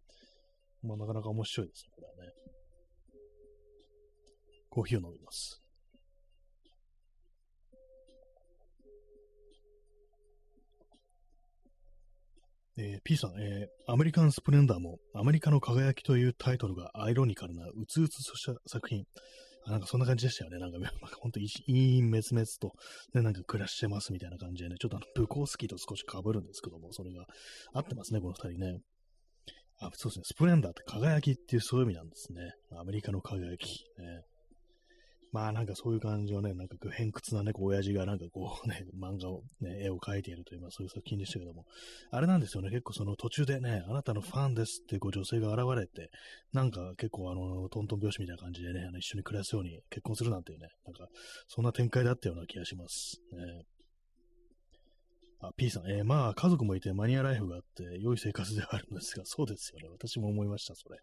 [0.81, 2.33] まあ、なかなか面白いですね、これはね。
[4.69, 5.61] コーヒーを飲みます。
[12.81, 19.03] えー、P さん、えー、アメリカンスプレンダーもアメリカの輝きというタイトルがアイロニカルなうつうつとした作品。
[19.65, 20.59] あなんかそんな感じでしたよね。
[20.59, 20.77] なんか、
[21.19, 22.71] 本当、陰滅滅と、
[23.13, 27.27] ね、なんか暮らしてますみたいな感じでね、ちょっとあの、ブコースキーと少し被るんですけども、それが
[27.73, 28.79] 合ってますね、この二人ね。
[29.79, 32.53] あ、そうですね、スプレンダーって輝きっていうそういう意味なんですね。
[32.71, 33.83] アメリカの輝き。
[33.97, 34.23] ね、
[35.31, 41.65] まあなんかそういう感じのね、なんか偏屈なね、こう親父がなんかこうね、漫画をね、絵を描いているという、まあそういう作品でしたけども、
[42.11, 46.09] あれなんですよね、結構その途中でね、あなたのファンですってこう女性が現れて、
[46.53, 51.07] なんか結構あの、トントン拍子みたいな感じでね、あの一緒に暮らすように結婚するなんていうね、なんか
[51.47, 53.21] そんな展開だったような気がします。
[53.33, 53.65] ね、
[55.41, 59.87] あ、P さん、えー、まあ、家族もいてマニアライフがあって、良い生活ではあるんですが、そうですよね。
[59.89, 60.99] 私も思いました、それ。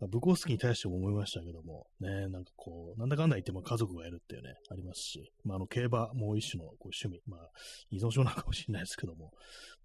[0.00, 7.50] まあ、ブコースキーに対しても思いましたけども、ね、なんかこう、なんだかんだ言っても家族がいるっていうね、ありますし、まあ、あの、競馬も一種のこう趣味、まあ、
[7.90, 9.32] 依存症なのかもしれないですけども、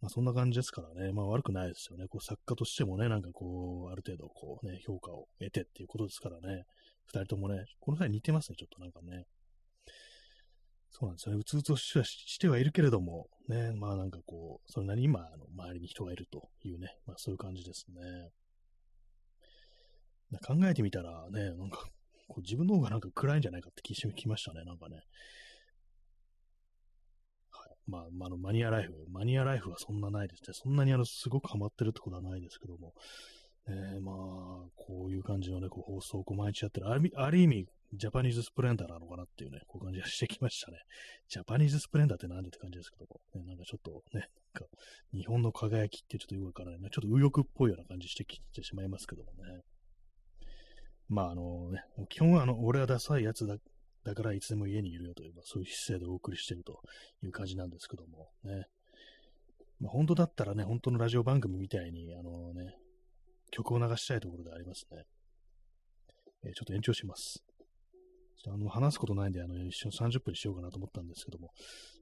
[0.02, 2.08] まあ、そんな感じですからね、まあ、悪くないですよね。
[2.08, 6.64] こう、作家としてもね、なんかこう、ある程度、こうね、評価を得てっていうことですからね、
[7.06, 9.26] 二人ともね、この際似てますね、ちょっとなんかね。
[10.92, 11.40] そうなんですよね。
[11.40, 18.02] うつうつししてはいるけれども、ね、まあなんかこう、それなりに今、あの周りに人がいるというね、まあそういう感じですね。
[20.38, 21.84] 考えてみたらね、なんか、
[22.28, 24.98] こう自分の方がなんか暗いんじゃないかって気してきましたね、なんかね。
[27.52, 27.70] はい。
[27.88, 30.54] まあ、まあ、の、マニアライフ、マニアライフはそんなないですね。
[30.54, 32.94] そんなにあの、すごくハマってるってことはないですけども、
[33.68, 34.16] えー、まあ、
[34.76, 40.78] こういう感じのね、こう放送を毎日やってる、ある意味、ジャパニーズスプレンダーなのかなっていうね、こういう感じがしてきましたね。
[41.28, 44.70] ジャパニーズスプレンダーって何でって感じですけども、ね、なんかちょっとね、なんか
[45.12, 49.62] 日本の輝きってちょっとよくわからないね、ちょっと右翼っぽいような感じしてきてしまいますけどもね。
[51.10, 53.58] まああのね、基本はあの、俺はダサいやつだ
[54.06, 56.80] だからいつでも家にいるよという、まあ、そういう姿勢でお送りしていると
[57.22, 58.66] いう感じなんですけどもね。
[59.80, 62.76] まあ、本当だったらね、本当のラジオ番組みたいに、あのね、
[63.52, 65.04] 曲を流したいところでありますね。
[66.44, 67.44] えー、ちょっと延長します。
[68.48, 71.52] あの話すことないんで、あの一瞬30分にしようかなと思ったんですけども、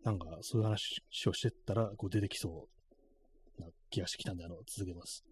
[0.03, 2.67] なんかそういう話をしてったらこう出てきそ
[3.57, 5.23] うな気がしてきたんで、あの続けます。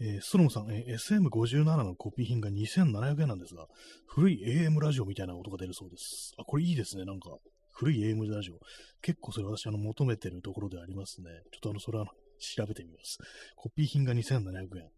[0.00, 3.66] えー、ストロムさん、えー、SM57 のコピー品が2700円なんですが、
[4.06, 6.34] 古い AM ラジオみたいな音が出るそうです。
[6.38, 7.30] あ、これいいですね、なんか。
[7.72, 8.58] 古い AM ラジオ。
[9.02, 11.30] 結構それ私、あの、求めてるところでありますね。
[11.52, 12.06] ちょっとあの、それは、
[12.38, 13.18] 調べてみます。
[13.56, 14.68] コピー品が2700円。
[14.68, 14.90] ね、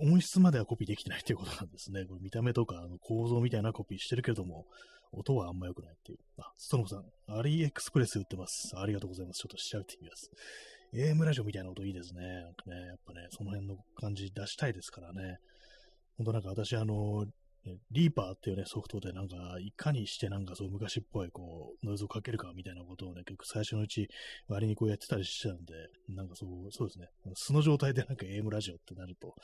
[0.00, 2.04] 音質まではコピーできてないっていうことなんですね。
[2.04, 4.66] これ見た目とかあの構造みたいなコピーしてるけれども、
[5.12, 6.18] 音はあんま良くないっていう。
[6.38, 7.04] あ、ストロムさん、
[7.38, 8.72] アリエクスプレス売ってます。
[8.76, 9.40] ありがとうございます。
[9.40, 10.30] ちょっと調べてみます。
[10.94, 12.22] AM ラジオみたいな音いいですね。
[12.22, 15.38] なんかね、やっぱね、その辺の感じ出したいですからね。
[16.16, 17.26] ほんとなんか私、あの、
[17.90, 24.08] リーパーっていうね、ソフトでなんか、いかにしてなんかそう昔っぽいこう、ノイズをかけるかみたいなことをね、結構最初のうち
[24.48, 25.74] 割にこうやってたりしてたんで、
[26.08, 27.08] なんかそう、そうですね。
[27.34, 29.34] 素の状態でなんか AM ラジオってなると、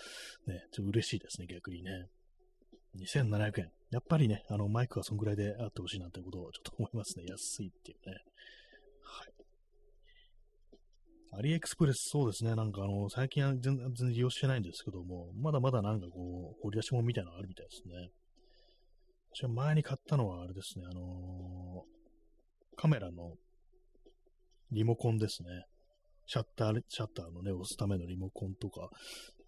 [0.46, 1.90] ね、ちょっと嬉しいですね、逆にね。
[2.96, 3.70] 2700円。
[3.90, 7.24] やっぱりね、あの、マイクはそんぐらいであってほしいなんてことをちょっと思いますね。
[7.26, 8.16] 安いっていうね。
[9.02, 9.32] はい。
[11.34, 12.54] アリエクスプレス、そうですね。
[12.54, 18.10] なんかあの、最近は全然利用してないんですけども、まだまだなんかこう、掘り出し物みたいなのがあるみたいですね。
[19.34, 23.32] 私は前に買ったのはあれですね、あのー、カメラの
[24.72, 25.48] リモコンですね。
[26.26, 28.90] シャッター、シャッターのね、押すためのリモコンとか、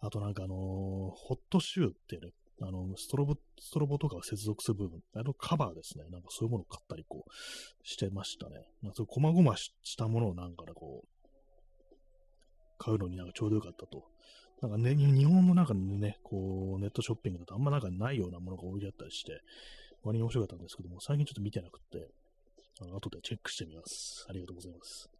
[0.00, 6.04] あとなんかあのー、ホットシューってね、あの、ストロボ、ストロボとかを接続する部分、あのカバーですね。
[6.10, 7.30] なんかそういうものを買ったりこう、
[7.86, 8.56] してましたね。
[8.82, 11.13] なんかそう、細々したものをなんかね、こう、
[12.78, 14.04] 買うのになんかちょうどよかったと。
[14.62, 19.40] なんかね、日本の中にね、こう、ネットショッピングだとあんまなんかないようなものが置いてあったりして、
[20.02, 22.08] 割に面白かったんですけども、最近ちょっと見てなくて、
[22.80, 24.26] あの後でチェックしてみます。
[24.28, 25.10] ありがとうございます。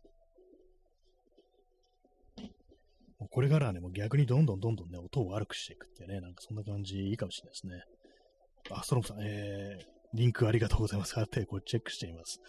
[3.19, 7.83] もうこれからはね、もう逆にどんどんどんどんね、音を悪くしていくってね、なんかそんな感じいいかもしれないですね。
[8.71, 11.19] あ、ストロムさん、えー、リンクありがとうございます。
[11.19, 12.41] あってこれチェックしてみます。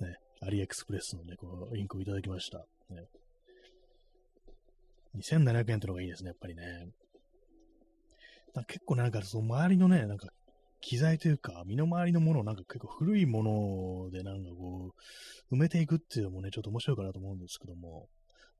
[0.00, 2.58] ね、アリエクスプレスのね、このリンクをいただきました。
[2.90, 3.06] ね、
[5.16, 6.62] 2700円ってのがいいですね、やっぱりね。
[8.68, 10.28] 結構なんか、その周りのね、なんか、
[10.80, 14.92] 機材というか、身の回りのものをなんか結構古いものでなんかこ
[15.50, 18.08] う、埋めていくっていうのもね、ちょっと面白いかなと思うんですけども、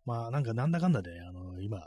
[0.07, 1.79] まあなんかなんだかんだで、あの、今、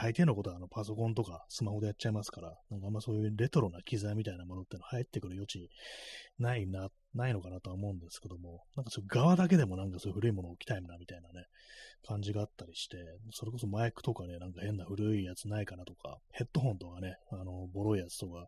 [0.00, 5.68] 大抵のことはあのパソコンとかスマホでやっちゃいますから、なんかあんまそういうレトロな機材みたいなものっての入ってくる余地
[6.38, 11.46] ないな、ないのかなとは思うんですけども、なんかそう側だけでもなんかそういう古いものを置きたいなみたいなね、
[12.06, 12.96] 感じがあったりして、
[13.32, 18.46] それこそマイクとかね、なんか変な古いやつないかなとか、ヘッドホンとかね、あの、ボロいやつとか、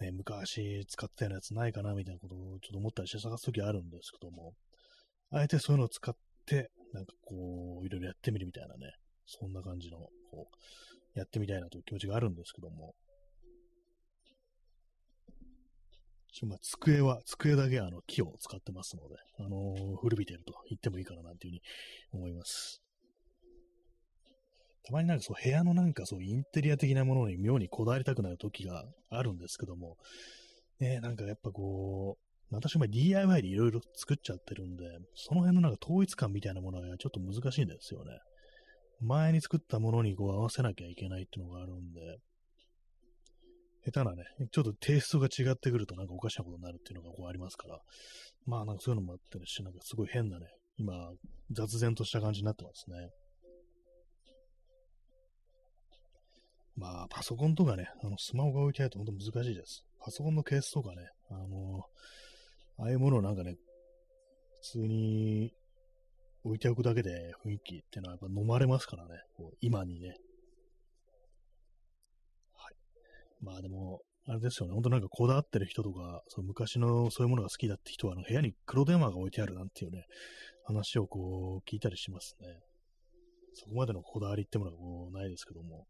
[0.00, 4.54] ね、昔使ってたようなやつないかなみたいなことをちょっと思ったりして探すときあるんですけども、
[5.32, 8.94] あえてそういうのを使って、なんかこう、いろいろやってみるみたいなね、
[9.28, 9.98] そんな感じの、
[10.30, 10.48] こ
[11.14, 12.94] う、やってみたいなという気持ちがあるんですけども。
[16.46, 21.60] まあ、机は、机だけあの木を使ってますので、あのー、古びてると言ってもいいかななんていう
[22.10, 22.80] ふうに思います。
[24.84, 29.96] たまになんかそう部屋のなんかそうインテリア的なものに妙にこだわりたくなる時があるんですけども、
[30.78, 38.18] ね、なんかやっぱこう、私も DIY でいろいろ作っちゃってるんで、その辺のなんか統一感みたいなものがちょっと難しいんですよね。
[39.00, 42.00] 前に作ったものにこう合わせなきゃいけないっていうのがあるんで、
[43.84, 47.78] 下手なね、ちょっとテイストが違ってくるとなんかおかしなことになるっていうのがこうありますから、
[48.46, 50.94] まあなんかそういうのもあったりし、なんかすごい変なね、今、
[51.52, 53.08] 雑然とした感じになってますね。
[56.76, 59.84] まあ、パソコンとかね、あのスマホが置いてあると本当難しいです。
[59.98, 61.82] パソコンのケースとかね、あの
[62.78, 63.56] ああいうものなんかね、
[64.62, 65.52] 普通に
[66.44, 70.08] 置いておくだけで雰囲気っていうのはやっぱ飲まれますからね、こう今にね。
[72.54, 72.74] はい。
[73.42, 80.04] まあでも、あれですよね、ほんとなんかこだわってる人とか、その昔のそういうものが好きだって人は、あの部屋に黒電話が置いてあるなんていうね、
[80.64, 82.48] 話をこう聞いたりしますね。
[83.54, 85.86] そこまでのこだわりってものはこうないですけども。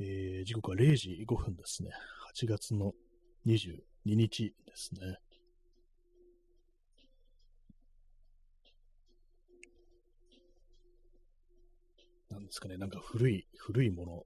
[0.00, 1.90] えー、時刻は0時5分ですね。
[2.34, 2.92] 8月の
[3.46, 5.18] 22日ですね。
[12.48, 14.22] ですかね、なんか古い、古いもの、ね。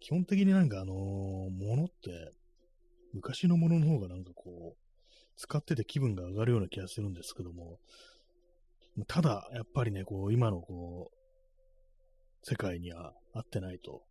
[0.00, 2.32] 基本的になんかあのー、ものって、
[3.12, 4.88] 昔のものの方がなんかこう、
[5.36, 7.78] 使ってて気分が上がるような気がするんですけども、
[9.06, 11.18] ただ、やっぱりね、こう、今のこう、
[12.42, 14.02] 世界には合ってないと。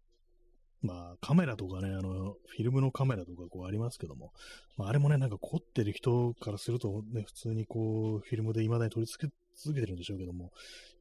[0.82, 4.32] まあ、カメラとかね、あの、フィルムのカメラとかこうありますけども、
[4.78, 10.52] まあ、あれもね、なんか凝ってる人からするとね、普通にこう、フィルムで未だに撮り付け続けてるんでしょうけども、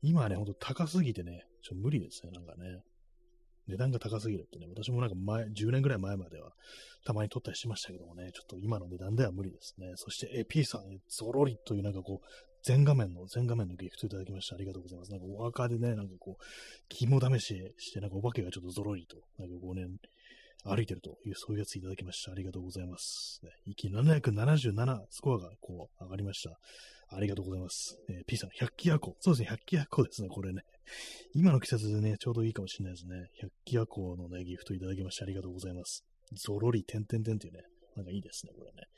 [0.03, 2.81] 今はね、ほんと高すぎてね、ちょ無理ですね、なんかね。
[3.69, 6.53] 値段が高すぎるってね、私もなんか前、10年ぐらい前までは、
[7.05, 9.93] たまに撮ったりしましたけどもね、ちょっと今の値段では無理ですね。
[9.97, 12.27] そして、え、P さん、ゾロリというなんかこう、
[12.63, 15.11] 全画面の、全画面のギフトいただきましてありがとうございます。
[15.11, 16.45] なんかお墓でね、なんかこう、
[16.89, 19.87] 肝試しして、なんかお化けがちょっとゾロリと、なんかこうね、
[20.65, 22.33] 歩いてるという、そういうやついただきました。
[22.33, 23.41] ありがとうございます。
[23.45, 26.59] ね、一気に777スコアがこう上がりました。
[27.09, 27.99] ありがとうございます。
[28.09, 29.17] えー、P さん、百鬼夜行。
[29.21, 30.63] そうですね、百鬼夜行ですね、これね。
[31.35, 33.29] 今の季節でね、ちょうどいいかもしれないですね。
[33.41, 36.05] 百鬼夜行のね、ギフトいただきましてありがとうございます。
[36.35, 37.63] ゾロリ、てんてんてんっていうね、
[37.97, 38.89] なんかいいですね、これね。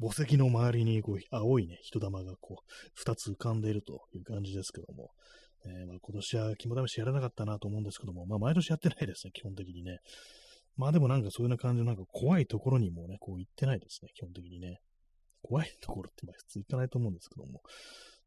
[0.00, 5.10] 墓石の周りにこう青いね、人玉がこう、二つ浮かんでいるという感じですけども、
[5.66, 9.98] えー、まあ、今年は肝試しやらなかったなと思うんですけども、まあ毎年やってないですね、基本的にね。
[10.76, 14.80] まあでもなんかそういうような感じのなんか怖いところにもね、こう行ってないですね、基本的にね。
[15.48, 17.62] 怖いところってまあ普通行かないと思うんですけども。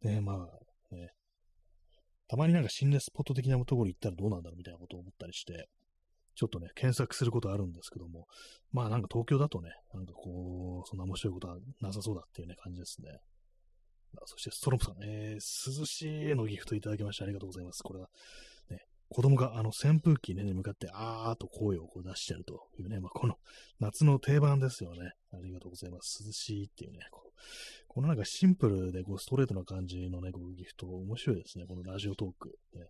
[0.03, 1.11] ね、まあ、ね、
[2.27, 5.67] たまになんか心霊スポット的なところに行ったらどうなんだろうみたいなことを思ったりして、
[6.35, 8.27] ちょっとね、検索することあるんですけども、
[8.71, 13.09] まあなんか東京だとね、なんかこう、そんな面白いことはなさそうだっていうね、感じですね。
[14.25, 17.81] そしてストロンプさん、えー、涼しいのギフトいただきましてありがとうございます。
[17.83, 18.09] これは、
[19.09, 23.35] 子供があの扇風機、ね、に向かってあーっと声をこう出してるというね、まあ、この
[23.79, 25.13] 夏の定番ですよね。
[25.33, 26.23] ありがとうございます。
[26.25, 27.31] 涼しいっていうね、こ
[27.87, 31.65] このなんかシンプルでこうストレートな感じのね、こうギフト面白いですね。
[31.65, 32.57] このラジオトーク。
[32.75, 32.85] ね、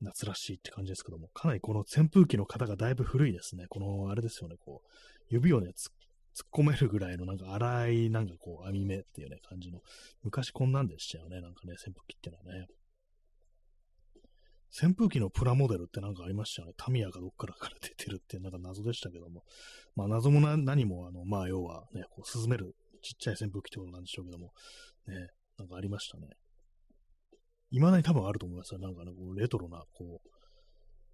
[0.00, 3.66] 夏らしいって感じですけども、かなりこの扇風機の型がだいぶ古いですね。
[3.68, 4.88] この、あれですよね、こう、
[5.28, 9.80] 指をね、突っ込めるぐらいのなんか荒い、なんかこう、網目っていうね、感じの、
[10.22, 12.66] 昔こんなんでしたよね、なんかね、扇風機っていうのはね。
[14.72, 16.74] 扇風機のプラモデルってなんかありましたよね。
[16.76, 19.42] タミヤがどっからから出てるってなんか謎でしたけども。
[19.96, 24.52] まあ謎も何も、あの、まあ要はね、こう、涼めるちっちゃい扇風機ってことなんでしょうけども、
[25.08, 26.28] ね、なんかありましたね。
[27.70, 28.80] 未だに多分あると思いますよ。
[28.80, 30.30] なんかね、こうレトロな、こう、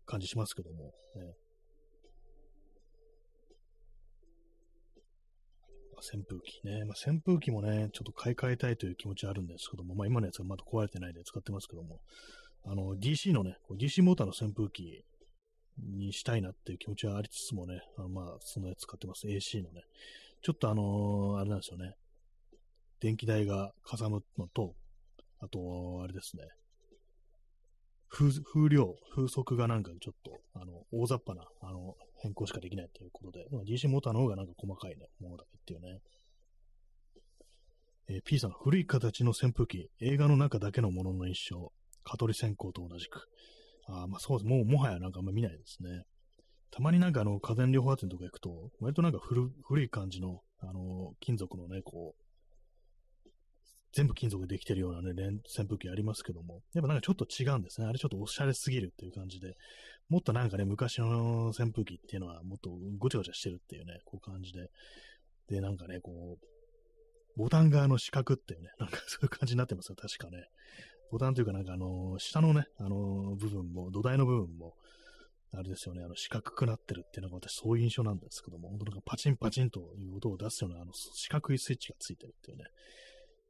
[0.07, 1.35] 感じしますけども、ね。
[6.15, 6.85] 扇風機ね。
[6.85, 12.01] まあ、扇風機もね、ちょっと買い替えたいという気持ちあるんですけども、まあ今のやつはまだ壊れてないんで使ってますけども、
[12.67, 15.05] あの、DC のね、DC モーターの扇風機
[15.79, 19.27] にしたいなっていう気持ちはありつつもね、あまあ、そのやつ使ってます。
[19.29, 19.83] AC のね。
[20.43, 21.95] ちょっとあのー、あれなんですよね。
[23.01, 24.75] 電気代がかさむのと、
[25.41, 26.45] あと、あれですね。
[28.09, 36.01] 風、風量、風速がなんかちょっと、あの、大雑把な、あの、変更しかできないということで、ま DC モーターの方がなんか細かいね、ものだけっていうね。
[38.09, 41.71] えー、P さん、古い形の扇風機、映画の中だけのものの一生、
[42.07, 43.29] 蚊取り線香と同じく。
[43.89, 44.49] あまあそうです。
[44.49, 46.05] もう、もはやなんかあんま見ないですね。
[46.71, 52.27] たまになんかあの、家電量販店とか行くと、割となんか古古い感じの、あの、金属のね、こう、
[53.93, 55.13] 全部金属でできてるようなね、
[55.59, 57.87] 扇風機ありますけども、やっぱなんかちょっと違うんですね。
[57.87, 59.55] あれちょっとおしゃれすぎるっていう感じで、
[60.09, 64.69] もっとなんかね、昔の扇風機っていうのはもっとごちゃごちゃしてるっていうね、こう感じで、
[65.49, 70.45] で、なんかね、こう、ボタン側の四角っていうね、なんかそういう感じになってますよ、確かね。
[71.11, 74.75] ボタンというかなんかあの、下のね、あの、部分も、土台の部分も、
[75.53, 82.65] あれですよね、あの、四角くなってるっていうのが私そういう印象なんですけども、本当なんかパチンパチンという音を出すような、あの、四角いスイッチがついてるっていうね、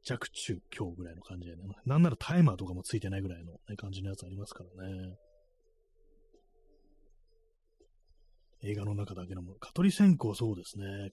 [0.05, 5.17] 弱中強ぐらいの感じでね、なんならタイマーとかもついてないぐらいの、ね、感じのやつありますからね。
[8.63, 11.11] 映画の中だけのもの、蚊取り線香そうですね。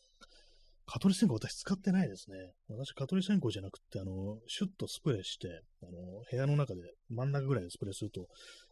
[0.86, 2.36] 蚊取り線香私使ってないですね。
[2.68, 5.92] 私蚊取り線香じゃなくて、あの、シュッとスプレーして、あの、
[6.30, 8.28] 部屋の中で真ん中ぐらいでスプレーすると、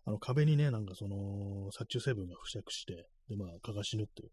[0.05, 4.31] あの、壁にね、なんかその、殺虫成分が付着して、で、まあ、蚊が死ぬっていう、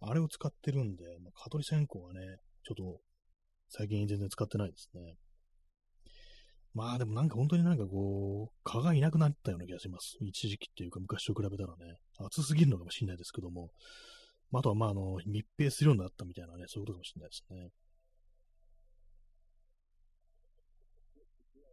[0.00, 2.20] あれを使ってるんで、まあ、蚊取り線香はね、
[2.64, 3.00] ちょっと、
[3.68, 5.16] 最近全然使ってないですね。
[6.76, 10.18] まあでもなんか本当になんかこう、蚊がいなくなったような気がします。
[10.20, 13.70] 一時期っていうか昔と比べたらね、暑すぎるのかもしれないですけども、
[14.52, 17.70] あ、とはまああの、密閉するようになったみたいなね、そういうことかもしれないですね。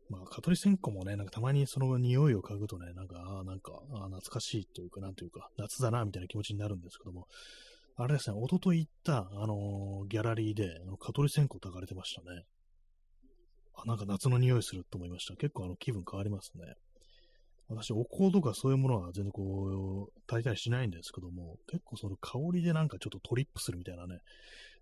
[0.09, 7.28] まあ、蚊取り線香もね、なんかたまにその匂いを嗅ぐとね、なんか、ああ、なんか、あ懐かしいというか、なんというか、夏だな、みたいな気持ちになるんですけども、
[7.95, 12.43] あれですね、おととい行った、あのー、ギャラリーで、あの蚊取り線香炊かれてましたね。
[13.76, 15.36] あ、なんか夏の匂いすると思いました。
[15.36, 16.76] 結構あの気分変わりますね。
[17.70, 24.20] 私、お香とかそういうものは全然こう、炊いたりしないんですけども、結構その香りでなんかちょっとトリップするみたいなね、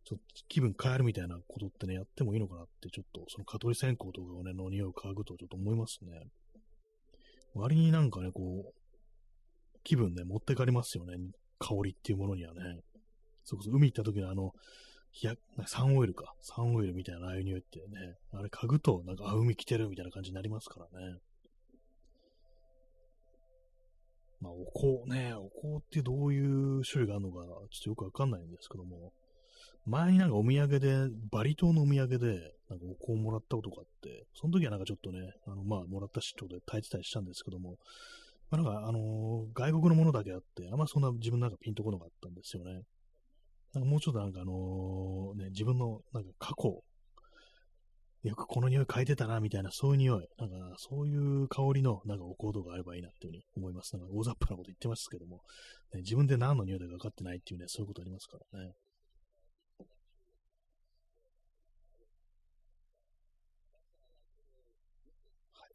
[0.04, 6.12] ちょっと気分変えるみたいなことってね、やってもいいのかなって、ちょっとその蚊取り線香とかをね、の匂いを嗅ぐとちょっと思いますね。
[7.54, 8.74] 割になんかね、こう、
[9.84, 11.16] 気分ね、持ってかれますよね。
[11.60, 12.62] 香りっていうものにはね。
[13.44, 14.52] そこそ海行った時のあの、
[15.12, 16.34] ひや、サンオイルか。
[16.42, 17.86] サンオイルみたいなああいう匂いってね、
[18.32, 21.18] あれ嗅ぐと、なんか、あ、海来てるみたいな感じになりますからね。
[24.42, 24.66] まあ、お
[25.06, 29.14] 香ね、お香ってどういう種類があるのか、ちょっとよくわかんないんですけども、
[29.86, 37.78] 前になんかお土産で、バリ島のお土産で、なんかお香をもらったことがあって、その時はなんかちょっとね、あの、まあ、もらったしってことで炊いてたりしたんですけども、
[38.50, 42.82] まあ、なんか、あのー、外国のものだけあって、あんまそんな自分なんかピンとこなかったんですよね。
[43.74, 46.82] なんかもうちょっとなんかあのー、ね、自分のなんか過去
[48.24, 50.28] よくこの匂い嗅いでたな、みたいな、そういう匂い。
[50.38, 53.98] なんか、そういう香りの、なんかお行動があればいいな、っていうふうに思います。
[53.98, 55.42] なんか、大雑把なこと言ってますけども、
[55.94, 58.66] ね、自分で何の匂いだか分かってないっていうね、そういうことありますからね。
[58.66, 58.72] は
[65.68, 65.72] い。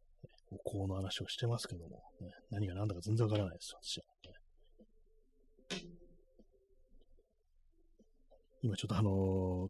[0.53, 4.37] お香の話をしてますけども、ね、何が何だか全然わからないです、私は、ね。
[8.63, 9.69] 今ちょっとあのー、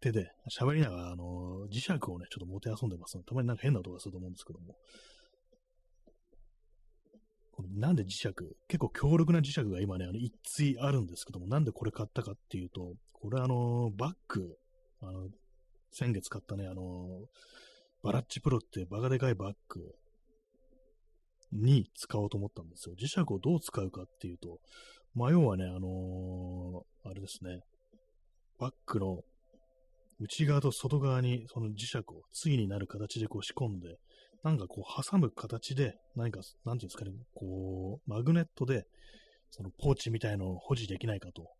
[0.00, 4.76] 手で喋りながら、あの、磁石をね、ちょっと持て遊んでますので、たまになんか変な音がすると思うんですけども。
[7.76, 8.28] なんで磁石
[8.68, 14.56] 結構強力な磁石が今ね、あの一対あるんですけども、なんでこれ買ったかっていうと、これあの、バッグ、
[15.02, 15.28] あの、
[15.92, 17.26] 先月買ったね、あの、
[18.02, 19.94] バラッチプロってバカでかいバッグ
[21.52, 22.94] に使おうと思ったんですよ。
[22.98, 24.58] 磁石をどう使うかっていうと、
[25.14, 27.60] まあ、要はね、あのー、あれですね、
[28.58, 29.24] バッグの
[30.20, 32.02] 内側と外側にその磁石を
[32.42, 33.96] 対になる形でこう仕込んで、
[34.42, 38.84] なんかこう挟む形で、何か、なんていうんですかね、こう、マグネットで、
[39.50, 41.50] そのポーチみたいのを保持できないかと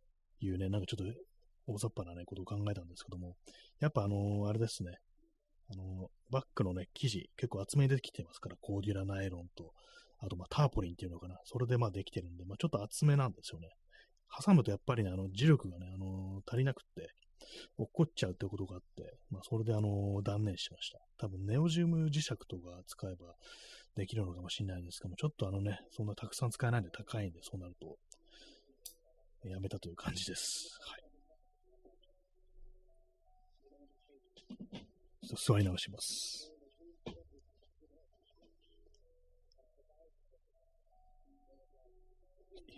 [0.40, 1.20] いうね、なんかちょっと
[1.66, 3.34] 大雑把なね、ことを考えたんですけども、
[3.80, 4.92] やっぱあの、あれですね、
[5.72, 9.72] あの、バッグのね、生地、結構厚めでできてますから、コーデュラナイロンと、
[10.18, 13.68] あとまあターポリンっていうのかな、それでまあできてるんで、まあちょっと厚めなんですよね。
[14.44, 17.10] 挟むとやっぱりね、あの、磁力がね、あの、足りなくって、
[17.78, 20.98] 落っこっちゃうってことがあって、まあ、それであの、断念しました。
[21.18, 23.34] 多分、ネオジウム磁石とか使えば
[23.96, 27.96] できるのかもしれないんですけども、ちょっとあのね、そんなたくさん使えないんで高いんで、そうなると、
[29.48, 30.78] やめたという感じです。
[30.82, 31.00] はい。
[35.36, 36.50] 座り直します。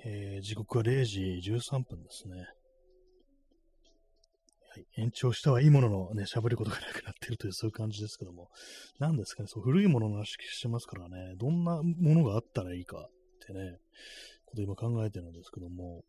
[0.04, 2.44] えー、時刻は0時13分ですね。
[4.72, 8.48] はい、延長したはいいもののね、喋ることがなくなっているという、そういう感じですけども、
[8.98, 13.10] 何ですかね、そう古いものの話してますからね、どんなものがあったらいいかっ
[13.46, 13.76] てね、
[14.46, 16.04] こと今考えてるんですけども、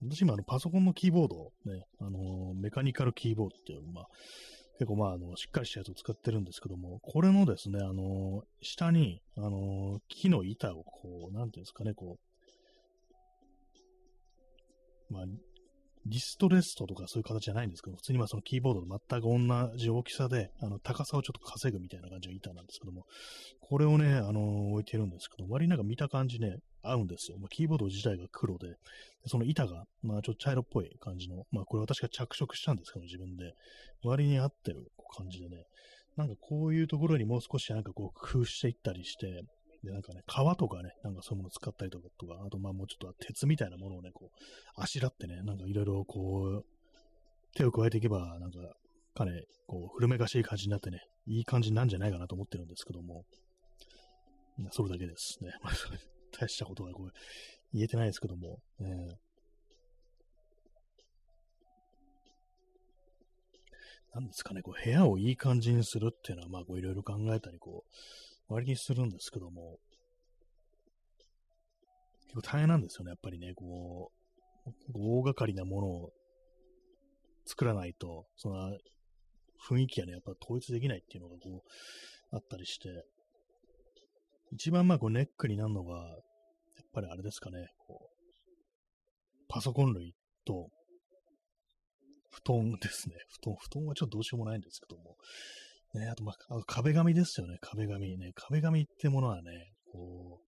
[0.00, 4.06] 私今あのパソコンのキーボード、ね、あの、メカニカルキーボードっていう、まあ、
[4.78, 12.16] 結構まあ、あの、しっかりしたやつを使ってるんですけども、これのですね、あの、下に、あの、木の板をこう、なんていうんですかね、こ
[15.10, 15.24] う、まあ、
[16.06, 23.06] リストレストとかそういう形じゃないんですけど、普通にまあそのキーボードと全く同じ大きさで、あの、高さをちょっと稼ぐみたいな感じの板なんですけども、
[23.60, 27.38] これをね、あの置いてるんですけど、割になんか見た感じね、合うんですよ。
[27.38, 28.76] まあ、キーボード自体が黒で、
[29.26, 33.54] その板が、まあちょっと茶色っぽい感じの、まあこれ私が着色したんですけど、自分で。
[34.02, 35.64] 割に合ってる感じでね、
[36.16, 39.42] なんかこういうところにもう少しなんかこう工夫していったりして、
[39.84, 44.38] で、なんかね、革とかね、なんかそういうものを使ったりとか、とかあとまあもうちょっと鉄みたいなものをね、こう、
[44.76, 46.64] あしらってね、なんかいろいろこう、
[47.54, 48.58] 手を加えていけば、なんか、
[49.14, 53.24] かね、こう、古めかしい感じになってね、いい感じなんじゃないかなと思ってるんですけども、
[54.70, 55.38] それだけです。
[55.42, 55.52] ね。
[56.38, 57.12] 大したことはこう
[57.72, 58.86] 言えてないですけども、えー、
[64.14, 67.90] なんですかね、こう部屋をいい感じにするっていうのは、まあ、いろいろ考えたり、こう、
[68.48, 69.78] 割にするんですけども、
[72.26, 74.10] 結構大変なんですよね、やっぱりね、こ
[74.66, 76.12] う、大掛かりなものを
[77.46, 78.76] 作らないと、その
[79.68, 83.04] 雰囲気がね、やっぱ統一できないっていうのがこう、あったりして、
[84.52, 86.02] 一番まあこうネックになるのが、や
[86.82, 88.14] っぱりあれですかね、こう、
[89.48, 90.14] パソコン類
[90.44, 90.68] と、
[92.30, 93.14] 布団ですね。
[93.40, 95.16] 布団、布団はちょっとどうしようもないんですけども。
[95.94, 97.58] ね、あと、まあ、壁紙ですよね。
[97.60, 98.32] 壁紙ね。
[98.34, 100.40] 壁紙ってものはね、こ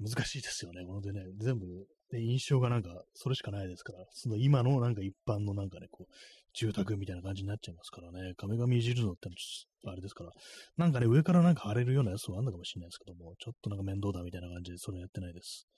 [0.00, 0.84] う、難しいですよね。
[0.84, 1.66] このでね、全部、
[2.12, 6.12] ね、印象がなんか、それしかないですから、その今のなんか一般のなんかね、こう、
[6.54, 9.28] 住宅みたいな感じになっちゃいますからね、壁紙いじるのって
[9.86, 10.30] あれですから、
[10.76, 15.68] なんかね、上からなんか貼れるようなやつはあるのかもしれないですけども、ちょっとなんか面倒だみたいな感じで、それやってないです。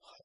[0.00, 0.24] はい。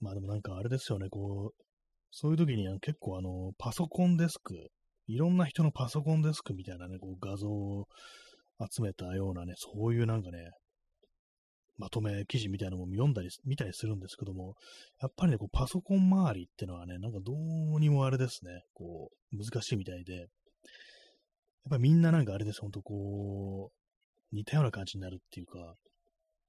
[0.00, 1.67] まあでもなんかあれですよね、こう、
[2.10, 4.54] そういう時に結構あの、パソコンデスク、
[5.06, 7.86] いろんな人のパソコンデスクみたいなね、こう画像を
[8.70, 10.50] 集めたようなね、そういうなんかね、
[11.78, 14.54] まとめ記事みたいなのも読んだり、見たりするんですけども、
[15.00, 20.26] やっぱりね、こうパソコン周りってのはね、なんかどうにもあれですね、こう、難しいみたいで、やっ
[21.70, 25.76] ぱりみんななんかあれです、ほんとこう、似たような感じになるっていうか、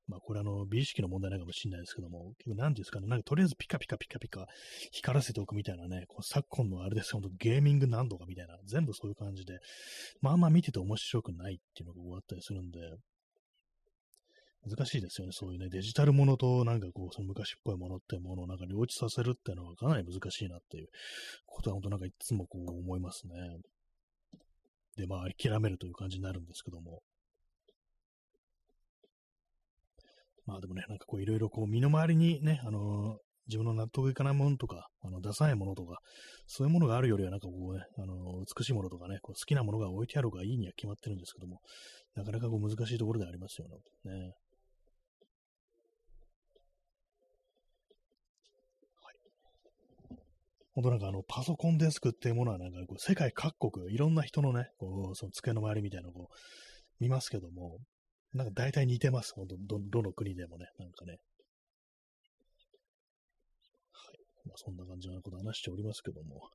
[0.10, 4.47] まあこれあの、美意識の問題なのかもしれないですけども、結構何ですかね、なんかとりあえずピカピカピカピカ
[4.91, 9.60] 光らせておくみたいなね、こう昨今のあれですよ、ほんとゲーミング何度かみたいな、全部そういう感じで、
[10.22, 12.80] まあまあ見てて面白くないっていうのが終わったりするんで、
[14.68, 15.32] 難しいですよね。
[15.34, 20.88] そういうね、デジタルものとなんかこう、その昔っぽいものってものをなんか両立させるっていうのはかなり難しいなっていう
[21.45, 23.34] ことは本当なんかいつもこう思いますね。
[24.97, 27.01] で、まあ諦めるという感じになるんですけども。
[30.49, 35.99] まあでもね、なんかこういろいろこう身の回りにね、あのー、自分の納得いかないものとか、あの、ダサいものとか、
[36.47, 41.59] そういうものがあるよりはなんかこうね、あのー、美しいものとかね、こう好きなものが置いてある方がいいには決まってるんですけども、
[42.15, 43.67] なかなかこう難しいところでありますよ
[44.05, 44.31] ね。
[50.73, 56.35] 本当なんかあの、パソコンデスクっていうものはなんかこう、世界各国、いろんな人のね、こう、その机の周りみたいなのをこう、
[56.99, 57.79] 見ますけども、
[58.34, 59.34] なんか大体似てます。
[59.34, 61.13] 本当ど、どの国でもね、なんかね。
[61.13, 61.17] は
[64.13, 64.17] い。
[64.47, 66.49] まあ、そんな感じのこと話しておりますけども。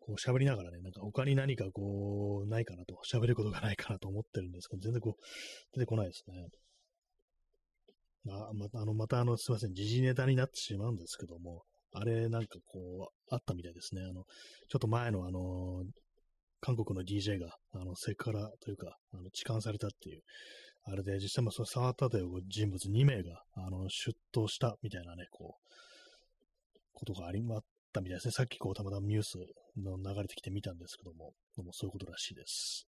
[0.00, 5.22] こう喋りながらね、なんか他に何かこう、ないかなと、喋ることがないかなと思ってるんですけど、全然こう、
[5.74, 6.48] 出てこないですね。
[8.28, 14.02] あまあの、またあの、すいません、時事ネタになってしまうんですけども、あれなんかこう、あったみたいですね。
[14.02, 14.24] あの、
[14.68, 15.84] ちょっと前のあの、
[16.60, 20.22] 韓国の DJ が、あの、セクハラというか、あの、痴漢されたっていう、
[20.84, 25.70] あれで実際もその触ったという人物2名が、あの、出頭したみたいなね、こう、
[26.94, 27.60] ことがありまっ
[27.92, 28.32] たみたいですね。
[28.32, 29.38] さっきこう、たまたまニュース
[29.76, 32.86] の流れてきてみたんですけども、でもそういうことらしいです。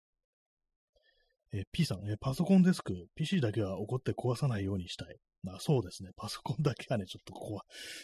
[1.53, 5.17] え、P さん、え、パソコンデスク、PC だけは怒って壊さないようにしたい。
[5.47, 6.11] あそうですね。
[6.15, 7.33] パソコンだけはね、ちょっと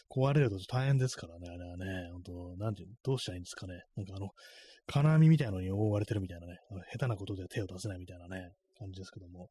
[0.09, 3.83] 壊れると大変ですからね、あれはね、本当なんて、どうしたらいいんですかね。
[3.95, 4.31] なんかあの、
[4.87, 6.59] 金網みたいなのに覆われてるみたいなね、
[6.91, 9.49] 下手なことで手を出せないみたいなね、感じですけども。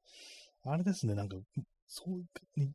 [0.65, 1.37] あれですね、なんか、
[1.87, 2.21] そう
[2.61, 2.73] いう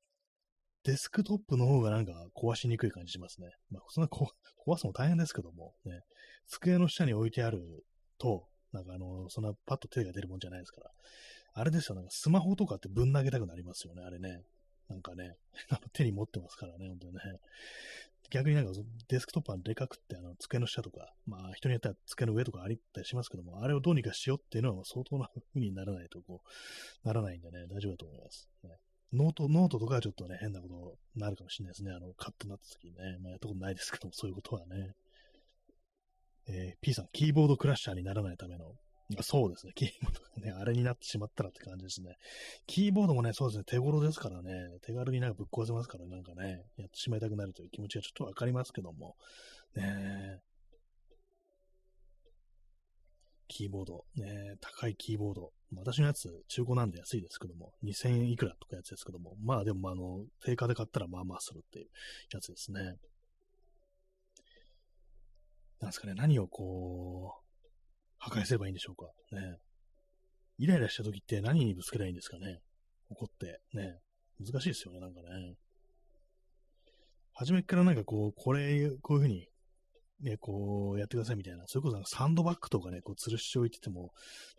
[0.84, 3.50] デスクトップの方がなんか壊しにくい感じしますね。
[3.70, 6.02] まあ、そんな壊すの大変ですけども、ね、
[6.48, 7.86] 机の下に置いてある
[8.18, 10.92] と、なんかあの、そんなパッと手が出るもんじゃないですから。
[11.54, 14.42] あれですよ、なんかスマホとかってぶん投げたくなりますよね、あれね。
[14.88, 15.36] なんかね、
[15.94, 17.20] 手に持ってますからね、本当にね。
[18.32, 18.72] 逆になんか
[19.10, 26.42] デスクトップはでかくって、あの、机の下とか、まあ人によっては机の上とかありったりしますけども、あれをどうにかしようっていうのは相当な風にならないと、こ
[27.04, 28.50] う、ならないんでね、大丈夫だと思います。
[28.64, 28.70] ね、
[29.14, 31.92] ノート、ノートとかはちょっとね、変なことになるかもしれないですね。
[31.92, 33.18] あの、カッとなった時にね。
[33.22, 34.94] まあ、やったことないですけども、そういうことはね。
[36.48, 38.76] えー、P さん、キーボードクラッシャーにならないための
[39.22, 39.74] そうですね。
[39.76, 42.18] キーボードがね、あれになってしまったらって感じですね。
[42.68, 49.16] キーボードもね、そうですね、手頃ですからね、手軽になんかぶっ壊せますからなんかね、やってしまいたくなるという気持ちはちょっとわかりますけども、
[49.76, 50.40] ね
[53.48, 55.52] キーボード、ね高いキーボード。
[55.76, 61.88] 私のやつ、中古なんで安いですけども、2000円いくらとかやつですけども、まあでも、あの、定価で買ったらまあまあするっていう
[62.34, 62.98] やつですね。
[65.82, 67.41] なんですかね、何をこう、
[68.24, 69.08] 破壊すればいいんでしょうか？
[69.36, 69.58] ね。
[70.60, 72.60] イライラした時って何にぶつけりゃいいんですかね？
[73.10, 73.60] 怒って。
[73.74, 73.98] ね。
[74.40, 75.56] 難しいですよね、なんかね。
[77.34, 79.48] 初めからなんかこう、これ、こういうふうに、
[80.22, 84.12] ね、こうやってくださいみたいな、それこそサンドバッグとかね、こう吊るしておいてても、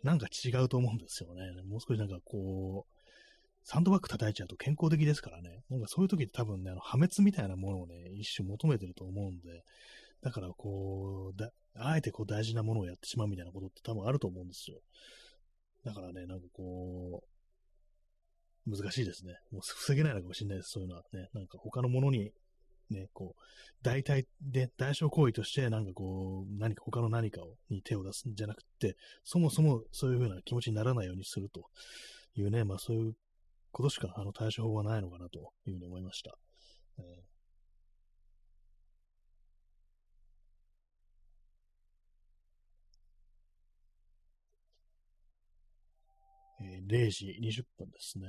[0.03, 1.43] なんか違うと思うんですよね。
[1.69, 2.91] もう少しなんかこう、
[3.63, 5.61] サンドバッグ叩いちゃうと健康的ですからね。
[5.69, 9.63] なんかそういう時って多分ね、あの破滅みたいなものをね、一種求めてると思うんで、
[10.21, 14.77] だからこう、だあえてこう大事なものをやってしまうみたいなことって多分あると思うんですよ。
[15.83, 19.33] だからね、なんかこう、難しいですね。
[19.51, 21.27] もう防げないのかもしれないです、そういうのはね。
[21.33, 22.31] なんか他のものに、
[22.89, 23.41] ね、こう、
[23.81, 31.63] 代替で、代償行為として、なんかこう、何か他の何かをに手を出すんじゃなくて、そもそもそういうふうな気持ちにならないようにすると
[32.35, 33.13] いうね、まあそういう
[33.71, 36.37] ことしかあの対処法はないのかなというふうに思いました。
[36.99, 37.32] えー
[46.87, 48.27] 0時20分ですね。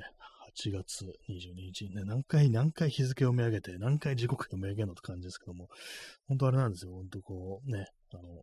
[0.57, 5.69] 8月22日ね、何回、何回日付を見上げて、何回時刻を見上げるのって感じですけども、
[6.29, 6.93] 本当あれなんですよ。
[6.93, 8.43] 本当こう、ね、あの、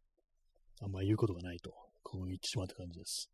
[0.82, 3.30] あんま言うことがないと、こう言ってしまうって感じです。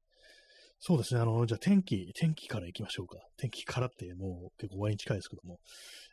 [0.80, 1.22] そうですね。
[1.22, 3.18] あの、じゃあ天気、天気から行きましょうか。
[3.38, 5.60] 天気からってもう結構終わりに近いですけども、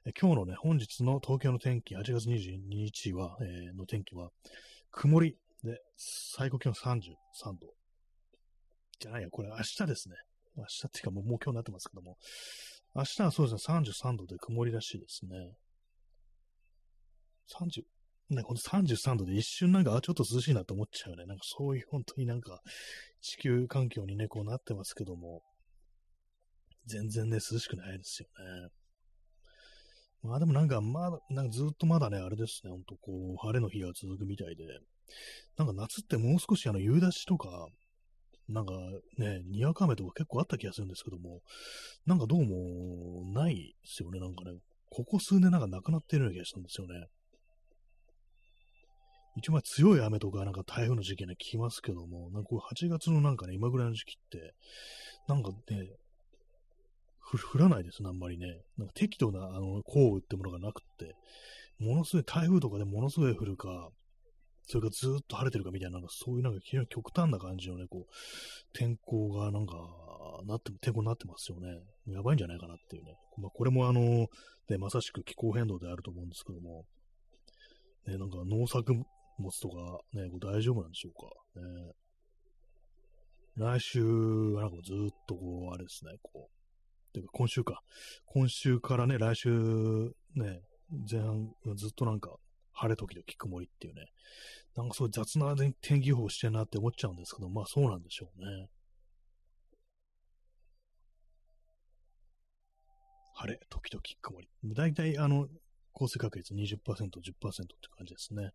[0.06, 4.30] え今日のね、本日の東京の天気、8月22日は、えー、の天気は、
[4.90, 6.96] 曇りで、最高気温33
[7.60, 7.74] 度。
[9.00, 10.16] じゃないや、これ明日ですね。
[10.56, 12.16] 明日っていうかもうもう今日になってますけども、
[12.94, 15.52] 明日はそうですね、33度で曇りらしいですね。
[17.52, 17.82] 30、
[18.30, 21.26] ね、ほんと33度で一瞬なんか、あ、ちょっと涼しいなと思っちゃうよね。
[21.26, 22.60] なんかそういう本当になんか、
[23.20, 25.42] 地球環境にね、こうなってますけども、
[26.86, 28.68] 全然ね、涼しくないですよね。
[30.22, 34.64] まあでもなんか、まだ、なんかずっとまだね、あれですね、ほんとこう、晴れの日が続くみたいで、
[35.58, 37.68] なんか夏ってもう少しあの夕立とか、
[38.48, 38.74] なんか
[39.18, 41.40] ね、にわか雨とか結構あった気がするんですけども、
[42.06, 44.58] なんかどうもないですよね、なんかね。
[44.90, 47.06] ここ数年なんかなくなってるような気がしたんですよね。
[49.36, 54.54] 一応まあ強い雨とかなんか台風の時期ね聞きますけども、なんかこう8月のなんかね、今ぐらいの時期って、
[55.26, 55.56] なんかね、
[57.52, 58.46] 降らないですね、あんまりね。
[58.76, 61.14] なんか適度なあの降雨ってものがなくって、
[61.78, 63.88] ものすごい台風とかでものすごい降るか、
[64.66, 68.12] それがずっと晴れてるかみたいな、なんかそういうなんか非常に極端な感じのね、こう、
[68.72, 69.74] 天候がなんか、
[70.46, 71.68] なって、天候になってますよね。
[72.06, 73.16] やばいんじゃないかなっていうね。
[73.38, 74.26] まあ、これもあの、
[74.68, 76.84] ね、まさしく気候変動であると思うんですけども、
[78.06, 79.04] ね、なんか農作物
[79.60, 79.76] とか
[80.12, 81.60] ね、こう大丈夫なんでしょうか。
[81.60, 81.92] ね、
[83.56, 84.96] 来週はなんかずっ
[85.26, 87.80] とこう、あれですね、こう、てか今週か。
[88.26, 89.50] 今週からね、来週
[90.34, 90.60] ね、
[91.10, 92.36] 前半ずっとなんか
[92.74, 94.06] 晴れ時々曇りっていうね、
[94.76, 98.68] なんかそういう雑な天気予報してるなって思っちゃうんですけど、まあそうなんでしょうね。
[103.36, 104.48] 晴れ、時々曇り。
[104.74, 105.48] 大体、あの、
[105.92, 107.20] 降水確率20%、10%って
[107.96, 108.42] 感じですね。
[108.44, 108.50] は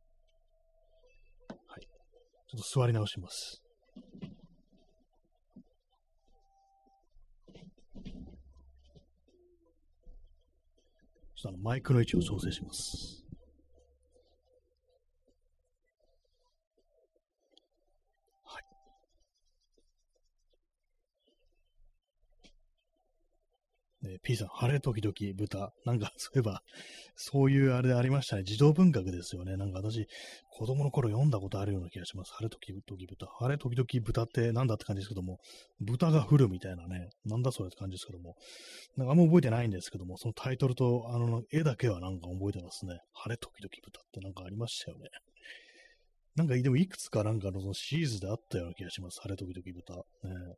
[1.78, 1.82] い。
[2.47, 3.61] ちょっと座り直します。
[11.36, 13.28] ちょっとあのマイクの位置を調整します。
[24.02, 25.74] ね、P さん、晴れ時々豚。
[25.86, 26.64] なんか、 そういえば、
[27.16, 28.43] そういうあれでありましたね。
[28.43, 29.58] 児童文学ですよね。
[29.58, 30.08] なんか私、
[30.50, 32.34] 子供の頃読んだことあるような気がします。
[32.34, 33.26] 晴れ時々豚。
[33.26, 35.39] 晴れ時々豚ってなんだって感じですけども、
[35.82, 38.36] 豚が降るみたいなね、なんだそれって感じですけども、
[38.95, 43.00] なんかあんま覚えてないんですけども、そのタイトルと、あの、絵だけはなんか覚えてますね。
[43.14, 45.10] 晴れ時々豚ってなんかありましたよね。
[46.36, 49.20] なんか、でもいくつかなんかのそのシーズンであったような気がします。
[49.22, 49.95] 晴れ時々豚。
[50.24, 50.56] ね、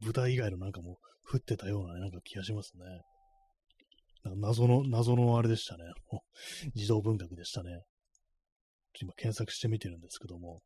[0.00, 0.98] 豚以外のなんかも
[1.30, 2.84] 降ってたような、ね、なんか気がしますね。
[4.36, 5.84] 謎の、謎のあれでしたね。
[6.74, 7.70] 自動文学でしたね。
[7.70, 7.80] ちょっ
[8.92, 10.60] と今検索してみてるんですけども。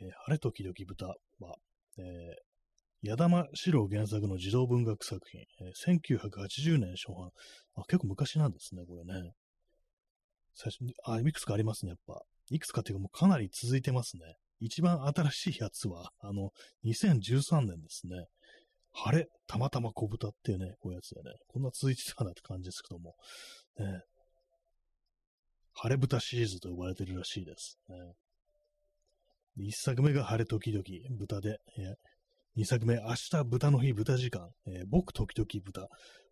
[0.00, 1.06] えー、晴れ時々豚
[1.38, 1.56] は、
[1.98, 7.30] えー、矢玉四郎原作の児童文学作品、えー、1980年初版。
[7.76, 9.32] あ、結構昔なんですね、これね。
[10.54, 12.22] 最初に、あ、いくつかありますね、やっぱ。
[12.50, 14.22] いくつかっていうかもうかなり続いてますね。
[14.64, 16.50] 一番新しいやつは、あの、
[16.84, 18.26] 2013年ですね。
[18.92, 23.16] 晴れ、たまたま小豚っていうね、こういうやつでね、こんな続いてたなって感じですけども、
[23.78, 24.02] ね、
[25.74, 27.78] 晴れ豚シリーズと呼ばれてるらしいです。
[27.88, 27.96] ね、
[29.56, 30.84] 一作目が晴れ時々
[31.18, 31.94] 豚で、え
[32.54, 35.88] 二作目、明日豚の日豚時間、えー、僕時々豚、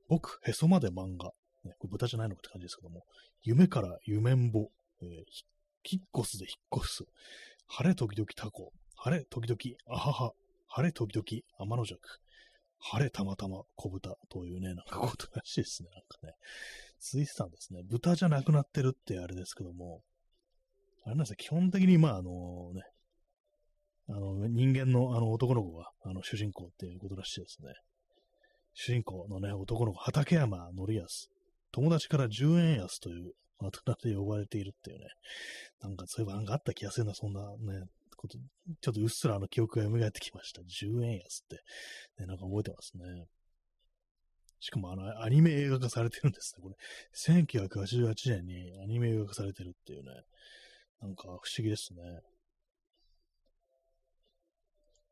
[0.08, 1.32] 僕へそまで漫画、
[1.64, 3.04] ね、これ豚じゃないのかって感じですけども、
[3.42, 4.68] 夢から夢んぼ、
[5.00, 5.08] えー、
[5.90, 7.04] 引っ越すで引っ越す、
[7.72, 10.32] 晴れ時々タコ、晴れ時々あはは、
[10.66, 11.24] 晴れ時々
[11.56, 12.00] 天の弱、
[12.80, 15.88] 晴れたまたま小豚というね、なんかことらしいですね。
[15.94, 16.34] なんかね、
[16.98, 17.82] 続いてたんですね。
[17.88, 20.00] 豚じゃなくなってるってあれですけども、
[21.04, 22.82] あれなんですね、基本的にまああのね、
[24.08, 27.72] あの人間のあの男の子があの主人公っていうことらしいですね。
[28.74, 31.28] 主人公のね、男の子、畠山則康。
[31.70, 33.32] 友達から10円安という
[33.68, 35.06] あだ名で呼ばれているっていうね。
[35.80, 37.86] なんかそういえばなんかあった気がするな、そんなね、
[38.16, 38.38] こと、
[38.80, 40.62] ちょっとうっすらあの記憶が蘇ってきました。
[40.62, 41.62] 10円安って、
[42.18, 43.26] ね、なんか覚えてますね。
[44.61, 46.62] しかもあの、アニメ映画化されてるんですね。
[46.62, 46.76] これ、
[47.14, 50.11] 1988年にアニメ映画化されてるっていうね。
[51.00, 52.02] なんか不思議ですね。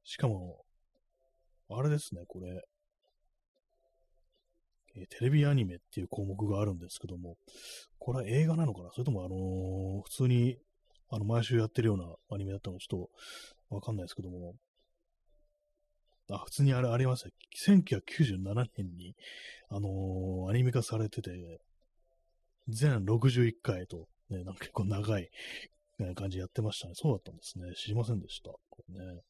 [0.05, 0.65] しかも、
[1.71, 2.63] あれですね、これ。
[4.97, 7.37] えテレビアニメっていう項目があるんですけども、
[7.99, 8.91] これは映画なのかな？
[8.93, 10.59] それともあのー、普通に
[11.11, 13.09] あの、毎週やってるようなアニメだったのちょっ
[13.71, 14.55] とわかんないですけども、
[16.31, 17.33] あ、普通にあれありますね。
[17.67, 19.15] 1997年に、
[19.71, 21.61] あのー、アニメ化されてて、
[22.69, 25.31] 全61回と、ね、なんか結構長い、
[26.15, 26.93] 感じやってましたね。
[26.95, 27.73] そうだったんですね。
[27.75, 28.51] 知りませんでした。
[28.51, 29.21] これね。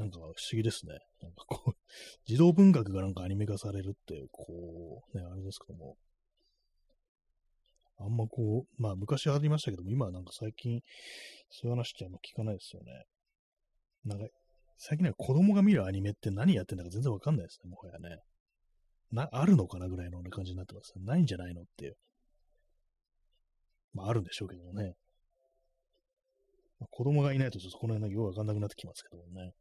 [0.00, 0.98] なんか不思議ですね。
[1.20, 1.76] なんかこう、
[2.24, 5.98] 児童文学がなんかアニメ化されるって、こう、ね、あれですけども、
[7.98, 10.80] あんまこう、まあ昔ありましたけども、今はなんか最近、
[11.50, 13.04] そういう話ってあんま聞かないですよね。
[14.06, 14.26] なんか、
[14.78, 18.22] 最近は子供が見るアニメって何やってんだか全然わかんないですね、もはやね。
[19.12, 21.04] な、あるのかなぐらいの感じになってます、ね。
[21.04, 21.96] ないんじゃないのっていう。
[23.92, 24.94] まああるんでしょうけどもね。
[26.78, 29.52] まあ、子供がいないとちょっとこの辺のよくわかんなくなってきますけどもね。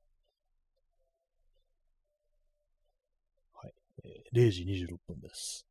[4.04, 5.66] えー、0時26分です。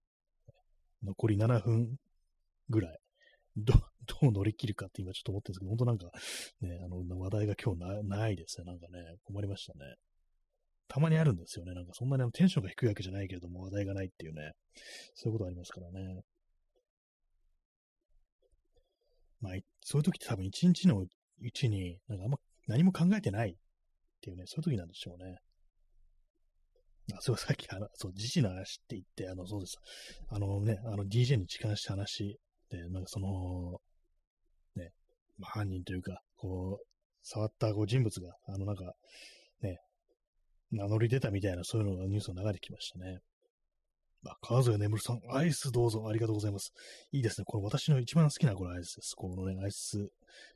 [1.03, 1.97] 残り7分
[2.68, 2.99] ぐらい、
[3.57, 3.74] ど、
[4.20, 6.11] どう乗り切るかって今ちょっと思ってるんですけど、本当なんか、
[6.61, 8.64] ね、あの、話題が今日ないですね。
[8.64, 9.97] なんかね、困りましたね。
[10.89, 11.74] たまにあるんですよね。
[11.74, 14.53] なんかそんなにテンションが低いわけじゃないけれども、話題がないっていうね、
[15.14, 16.22] そういうことありますからね。
[19.41, 19.53] まあ、
[19.83, 21.09] そういう時って多分一日のう
[21.53, 23.55] ちに、なんかあんま何も考えてないっ
[24.20, 25.37] ていうね、そういう時なんでしょうね。
[27.14, 29.76] あ、 そう、さっき、あの、そう、時事の話って言って、あの、そうです。
[30.28, 32.38] あのね、あの、DJ に痴漢した話
[32.70, 33.80] で、なんかその、
[34.76, 34.92] ね、
[35.38, 36.86] まあ、犯人というか、こう、
[37.22, 38.94] 触ったこう人物が、あのなんか、
[39.61, 39.78] ね、
[40.70, 43.18] 名乗り出たみたいな、そういうのがニュースの流れてきましたね。
[44.26, 46.72] あ、川添眠さん、アイスどうぞありがとうございます。
[47.12, 47.44] いいですね。
[47.44, 49.14] これ私の一番好きなこのアイスです。
[49.14, 50.10] このね、アイス、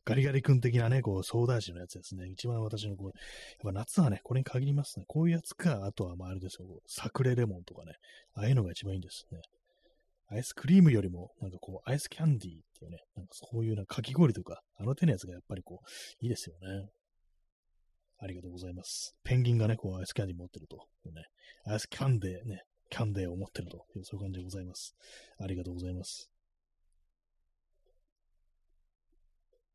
[0.05, 2.29] ガリガリ君的なね、こう、ソーダ味のやつですね。
[2.29, 3.15] 一番私のこう、やっ
[3.63, 5.05] ぱ夏はね、これに限りますね。
[5.07, 7.93] こういうやつか、あとはまああれですよ、サクレレモンとかね。
[8.35, 9.41] ああいうのが一番いいんですね。
[10.29, 16.89] アイスクリームよりも、なんかこう、アイスキャンディーっていうね、なんかそういうなかき氷とか、あの手のやつがやっぱりこう、いいですよね。
[18.19, 19.15] ありがとうございます。
[19.25, 20.87] ペンギンがね、こう、アイスキャンディー持ってると。
[21.11, 21.25] ね、
[21.67, 22.63] アイスキャンデーね、
[22.93, 24.95] キャンデーを持ってるという、そういう感じでございます。
[25.41, 26.31] ありがとうございます。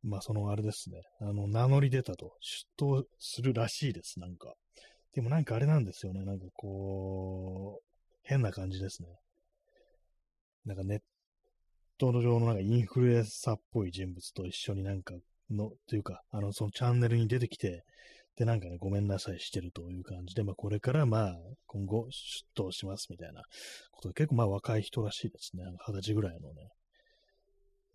[0.03, 1.01] まあ、そのあれですね。
[1.20, 4.53] あの、名乗り出たと、出頭するらしいです、なんか。
[5.15, 6.24] でもなんかあれなんですよね。
[6.26, 7.84] なんかこう、
[8.22, 9.09] 変な感じですね。
[10.65, 10.99] なんかネッ
[11.97, 15.15] ト上のなんかインフルエンサーっぽい人物と一緒になんか
[15.49, 17.84] の、というか、あの、そのチャンネルに出てきて、
[18.38, 21.35] で、なんかね、ごめんなさいしてるという感じで、まあ、これからまあ、
[21.65, 23.41] 今後出頭しますみたいな
[23.91, 25.63] ことで、結構まあ、若い人らしいですね。
[25.88, 26.69] 二十歳ぐらいのね。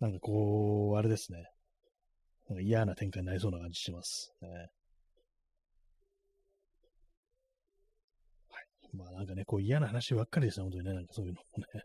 [0.01, 1.45] なんかこう、あれですね。
[2.49, 4.49] なんか嫌な展開になりそうな感じしますね。
[8.49, 8.97] はい。
[8.97, 10.93] まあなんかね、こう嫌な話ばっかりですね、本当にね。
[10.93, 11.83] なんかそういうのもね。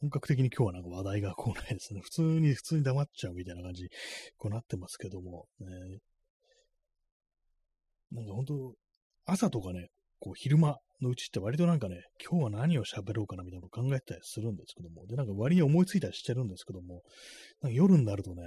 [0.00, 2.00] 本格的に今日はなんか話題が来ないですね。
[2.00, 3.88] 普通に、普通に黙っちゃうみたいな感じ、
[4.36, 5.66] こうなってますけども、ね、
[8.12, 8.74] なんか本当、
[9.26, 9.88] 朝とかね、
[10.20, 17.02] こう昼間のうちって割となんかね、今日は何を喋ろうかなみたいなこと考えたりするんですけども、で、なんか割に思いついたりしてるんですけども、
[17.62, 18.42] なんか夜になるとね、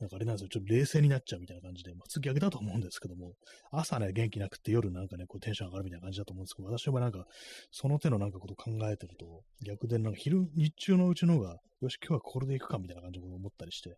[0.00, 3.32] なんかあれなんですよ、ちょっと冷静になっちゃうみたいな感じで、まあ、普通逆だと思うんですけども、
[3.72, 7.24] 朝ね、元気なくて夜なんかね、こうテンション上がるみたいな感じだと思うんですけど、私はなんか、
[7.72, 13.96] その手のなんかこと考えてると、逆でなんか昼、日中のうちの方が、よし、今日はこれでいくかみたいな感じで思ったりして、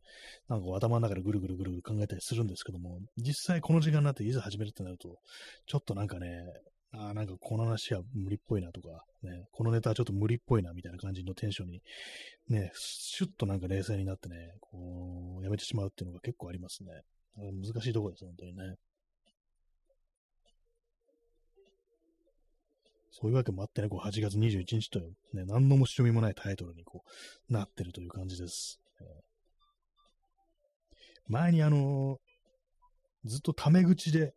[0.49, 5.19] なんか頭の中でぐるぐるぐるぐる考えたりするんですけども、実際この時間になっていざ始めるってなると、
[5.67, 6.45] ちょっとなんかね、
[6.93, 11.83] ああ、なんかこの話は無理っぽいなとか、ね、このネタはちょっと無理っぽいなみたいな感じのテンションに、
[12.49, 16.91] ね、シュッとなんか冷静になってね、こう、やめてしまうっていうのが結構ありますね。
[17.37, 18.75] 難しいところです、本当にね。
[23.13, 27.03] そういうわけもあってね、こう8月21日という、ね、何のもしみもないタイトルにこ
[27.49, 28.81] うなってるという感じです。
[31.29, 34.35] 前にあのー、ずっとタメ口で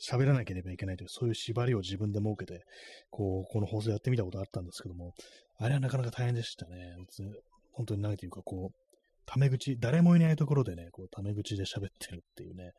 [0.00, 2.64] 喋らなければいけないという、そういう縛りを自分で設けて、
[3.10, 5.14] こう、この放送やってみたことあったんですけども、
[5.58, 6.96] あれはなかなか大変でしたね。
[7.72, 8.76] 本当に何ていうか、こう、
[9.26, 12.72] タメ口、誰もいないところでね、こう、タメ口で喋ってるっていうね、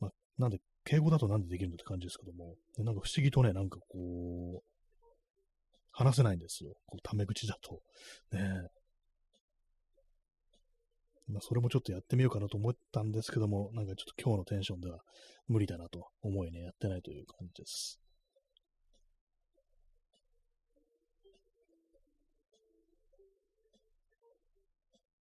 [0.00, 4.62] まあ、なんで、敬語だとなんでできるんだって感じですけども、なんか不思議とね、なんかこう、
[5.92, 6.74] 話せないんですよ。
[6.86, 7.80] こう、タメ口だと。
[8.32, 8.68] ね
[11.28, 15.00] まあ、それもちょっとやってみようかなと思ったんですけども、なんかちょっと今日のテンションでは
[15.46, 18.00] 無理だなと思いね、やってないという感じです。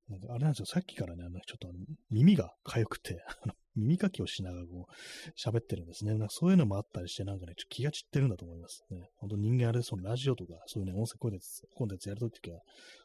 [0.08, 1.68] なんかあれなんですよ、さっきからね、あのちょっと
[2.10, 3.22] 耳が痒くて、
[3.74, 6.12] 耳かきをしながらこう喋ってるんですね。
[6.12, 9.08] なんかそういうのもあったりして、なんかね、ちょっと気が散ってるんだと思いますね。
[9.16, 12.60] 本当人間あれ、そのラジオとか、そういうね、音声コンテンツ、コンテンツやるときは、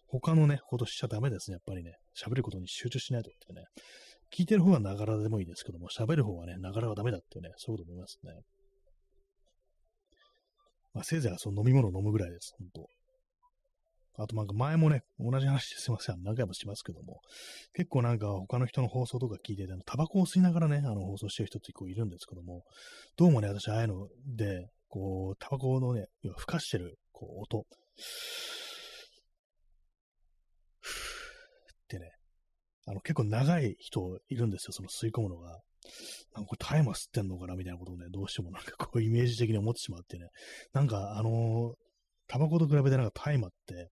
[0.07, 1.53] 他のね、ことしちゃダメですね。
[1.55, 3.65] やっぱりね、喋ることに集中しないとってね。
[4.31, 8.31] 聞いてる方はながらでもいいですけども、喋る方はね、ながらはダメだってね、そういうこと思いますね。
[10.93, 13.00] まあ、せいぜいその飲み物を飲むぐらいです、本当
[14.17, 17.21] あとなんか前もね、同じ話ですいません、何回もしますけども、
[17.73, 22.63] 結構なんか他の人の放送とか聞いてて、タバコを吸いながらね、あの放送してる人って結構いるんですけども、
[23.17, 27.63] どうもね、私ああいうので、こう、タバコのね、要はふかしてる、こう、音、っ
[31.87, 32.11] てね、
[32.87, 35.59] あの結構長い人いるんですよ、その吸い込むのが。
[36.35, 40.27] なんかこれタイマー吸ってんのかなみたいなことをね、どうしてもなんかこうイメージ的に思ってしまってね。
[40.73, 41.90] なんかあのー、
[42.31, 43.89] タバコと比べてなんか大麻って、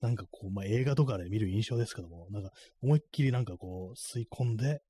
[0.00, 2.50] なんかこう、まあ、映画とかで見る印象ですけども、なんか
[2.82, 4.80] 思いっきりなんかこう吸い込んで、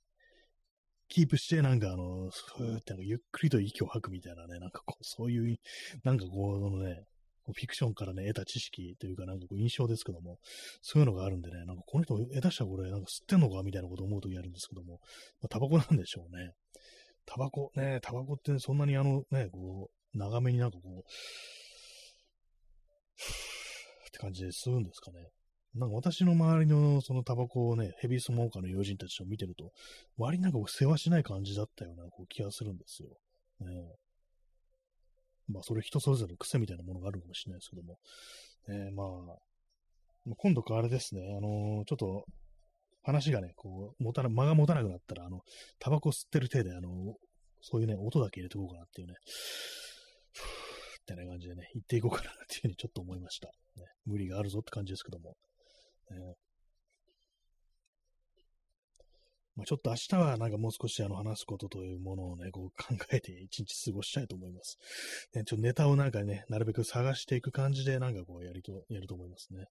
[1.09, 5.59] キープして、なんかあの、ふーってなんかゆっくりと息を吐くみたいなね、なんかこう、そういう、
[6.05, 7.03] なんかこう、のね、
[7.45, 10.39] フィクションからね、得た知識というか、なんかこう印象ですけども、
[10.81, 15.01] そういうのがあるんでね、なんかこの人、下手したらこれ、なんか吸ってんのかみたいなこと思うときあるんですけども、
[15.43, 16.53] まあ、タバコなんでしょうね。
[17.27, 21.11] タバコ、ね、タバコってそんなにあの、ね、こう、長めになんかこう、
[24.09, 25.29] って感じで吸うんですかね。
[25.75, 29.73] なんか私の周りのそのタバコをね、ヘビースモーカーの友人たちを見てると、
[30.19, 33.09] 割になんか世話しない感じだったようなこう気がするんですよ。
[33.61, 33.67] ね、
[35.49, 37.99] まあ、それ人それぞれの癖みたいなものがあるかもしれないですけども、
[38.69, 42.25] え、まあ、今度かあれですね、あのー、ちょっと、
[43.05, 45.41] 話がね、こう、持たな、間が持たなくなったら、あの、
[45.81, 47.17] タバコ吸ってる手で、あの、
[47.61, 49.15] そういうね、音だけ入れておこうかなっていうね、
[51.03, 53.49] ってな感じでね、言っていこうかなっていうふうにちょっと思いました。
[53.77, 55.37] ね、無理があるぞって感じですけども。
[56.11, 56.35] ね、
[59.57, 64.79] まあ、ちょっと明日はなんかもう少しあの話すことというものをね、こう考えて一日過ごしたいと思います。
[65.35, 69.67] ね、ちょっとネタをなんかね、なるべく探していく感じでなんかこうやりと、やると思いますね。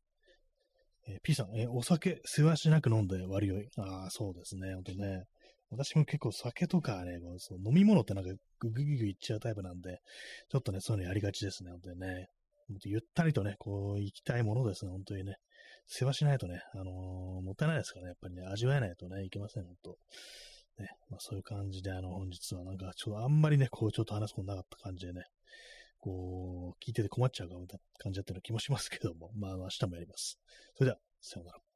[1.08, 3.70] えー、P さん、えー、お酒、世話しなく飲んで割り酔い。
[3.78, 5.24] ああ、そうですね、ほんとね。
[5.72, 10.00] 私も結構酒とかね、こうそう飲み物ってなんかググググいっちゃうタイプなんで、
[10.50, 12.28] ちょっとね、そういうのやりがちですね、本当にね。
[12.86, 15.36] ゆったりとね、こう、行きたいものですね、本当にね。
[15.88, 19.98] 世話しないとね、あのー、もったいないですからね、やっぱりね、味わえないとね、いけません、ほんと。
[20.78, 25.24] ね、まあそういう感じで、あの、本日はなんか、ちょっとあんまりね、こう、ちょっと話すことなかった感じでね、
[26.00, 30.40] こう、聞いてて困っちゃうかみたいな感じだったような気もしますけども、まあ明日もやります。
[30.76, 31.71] それでは、さようなら。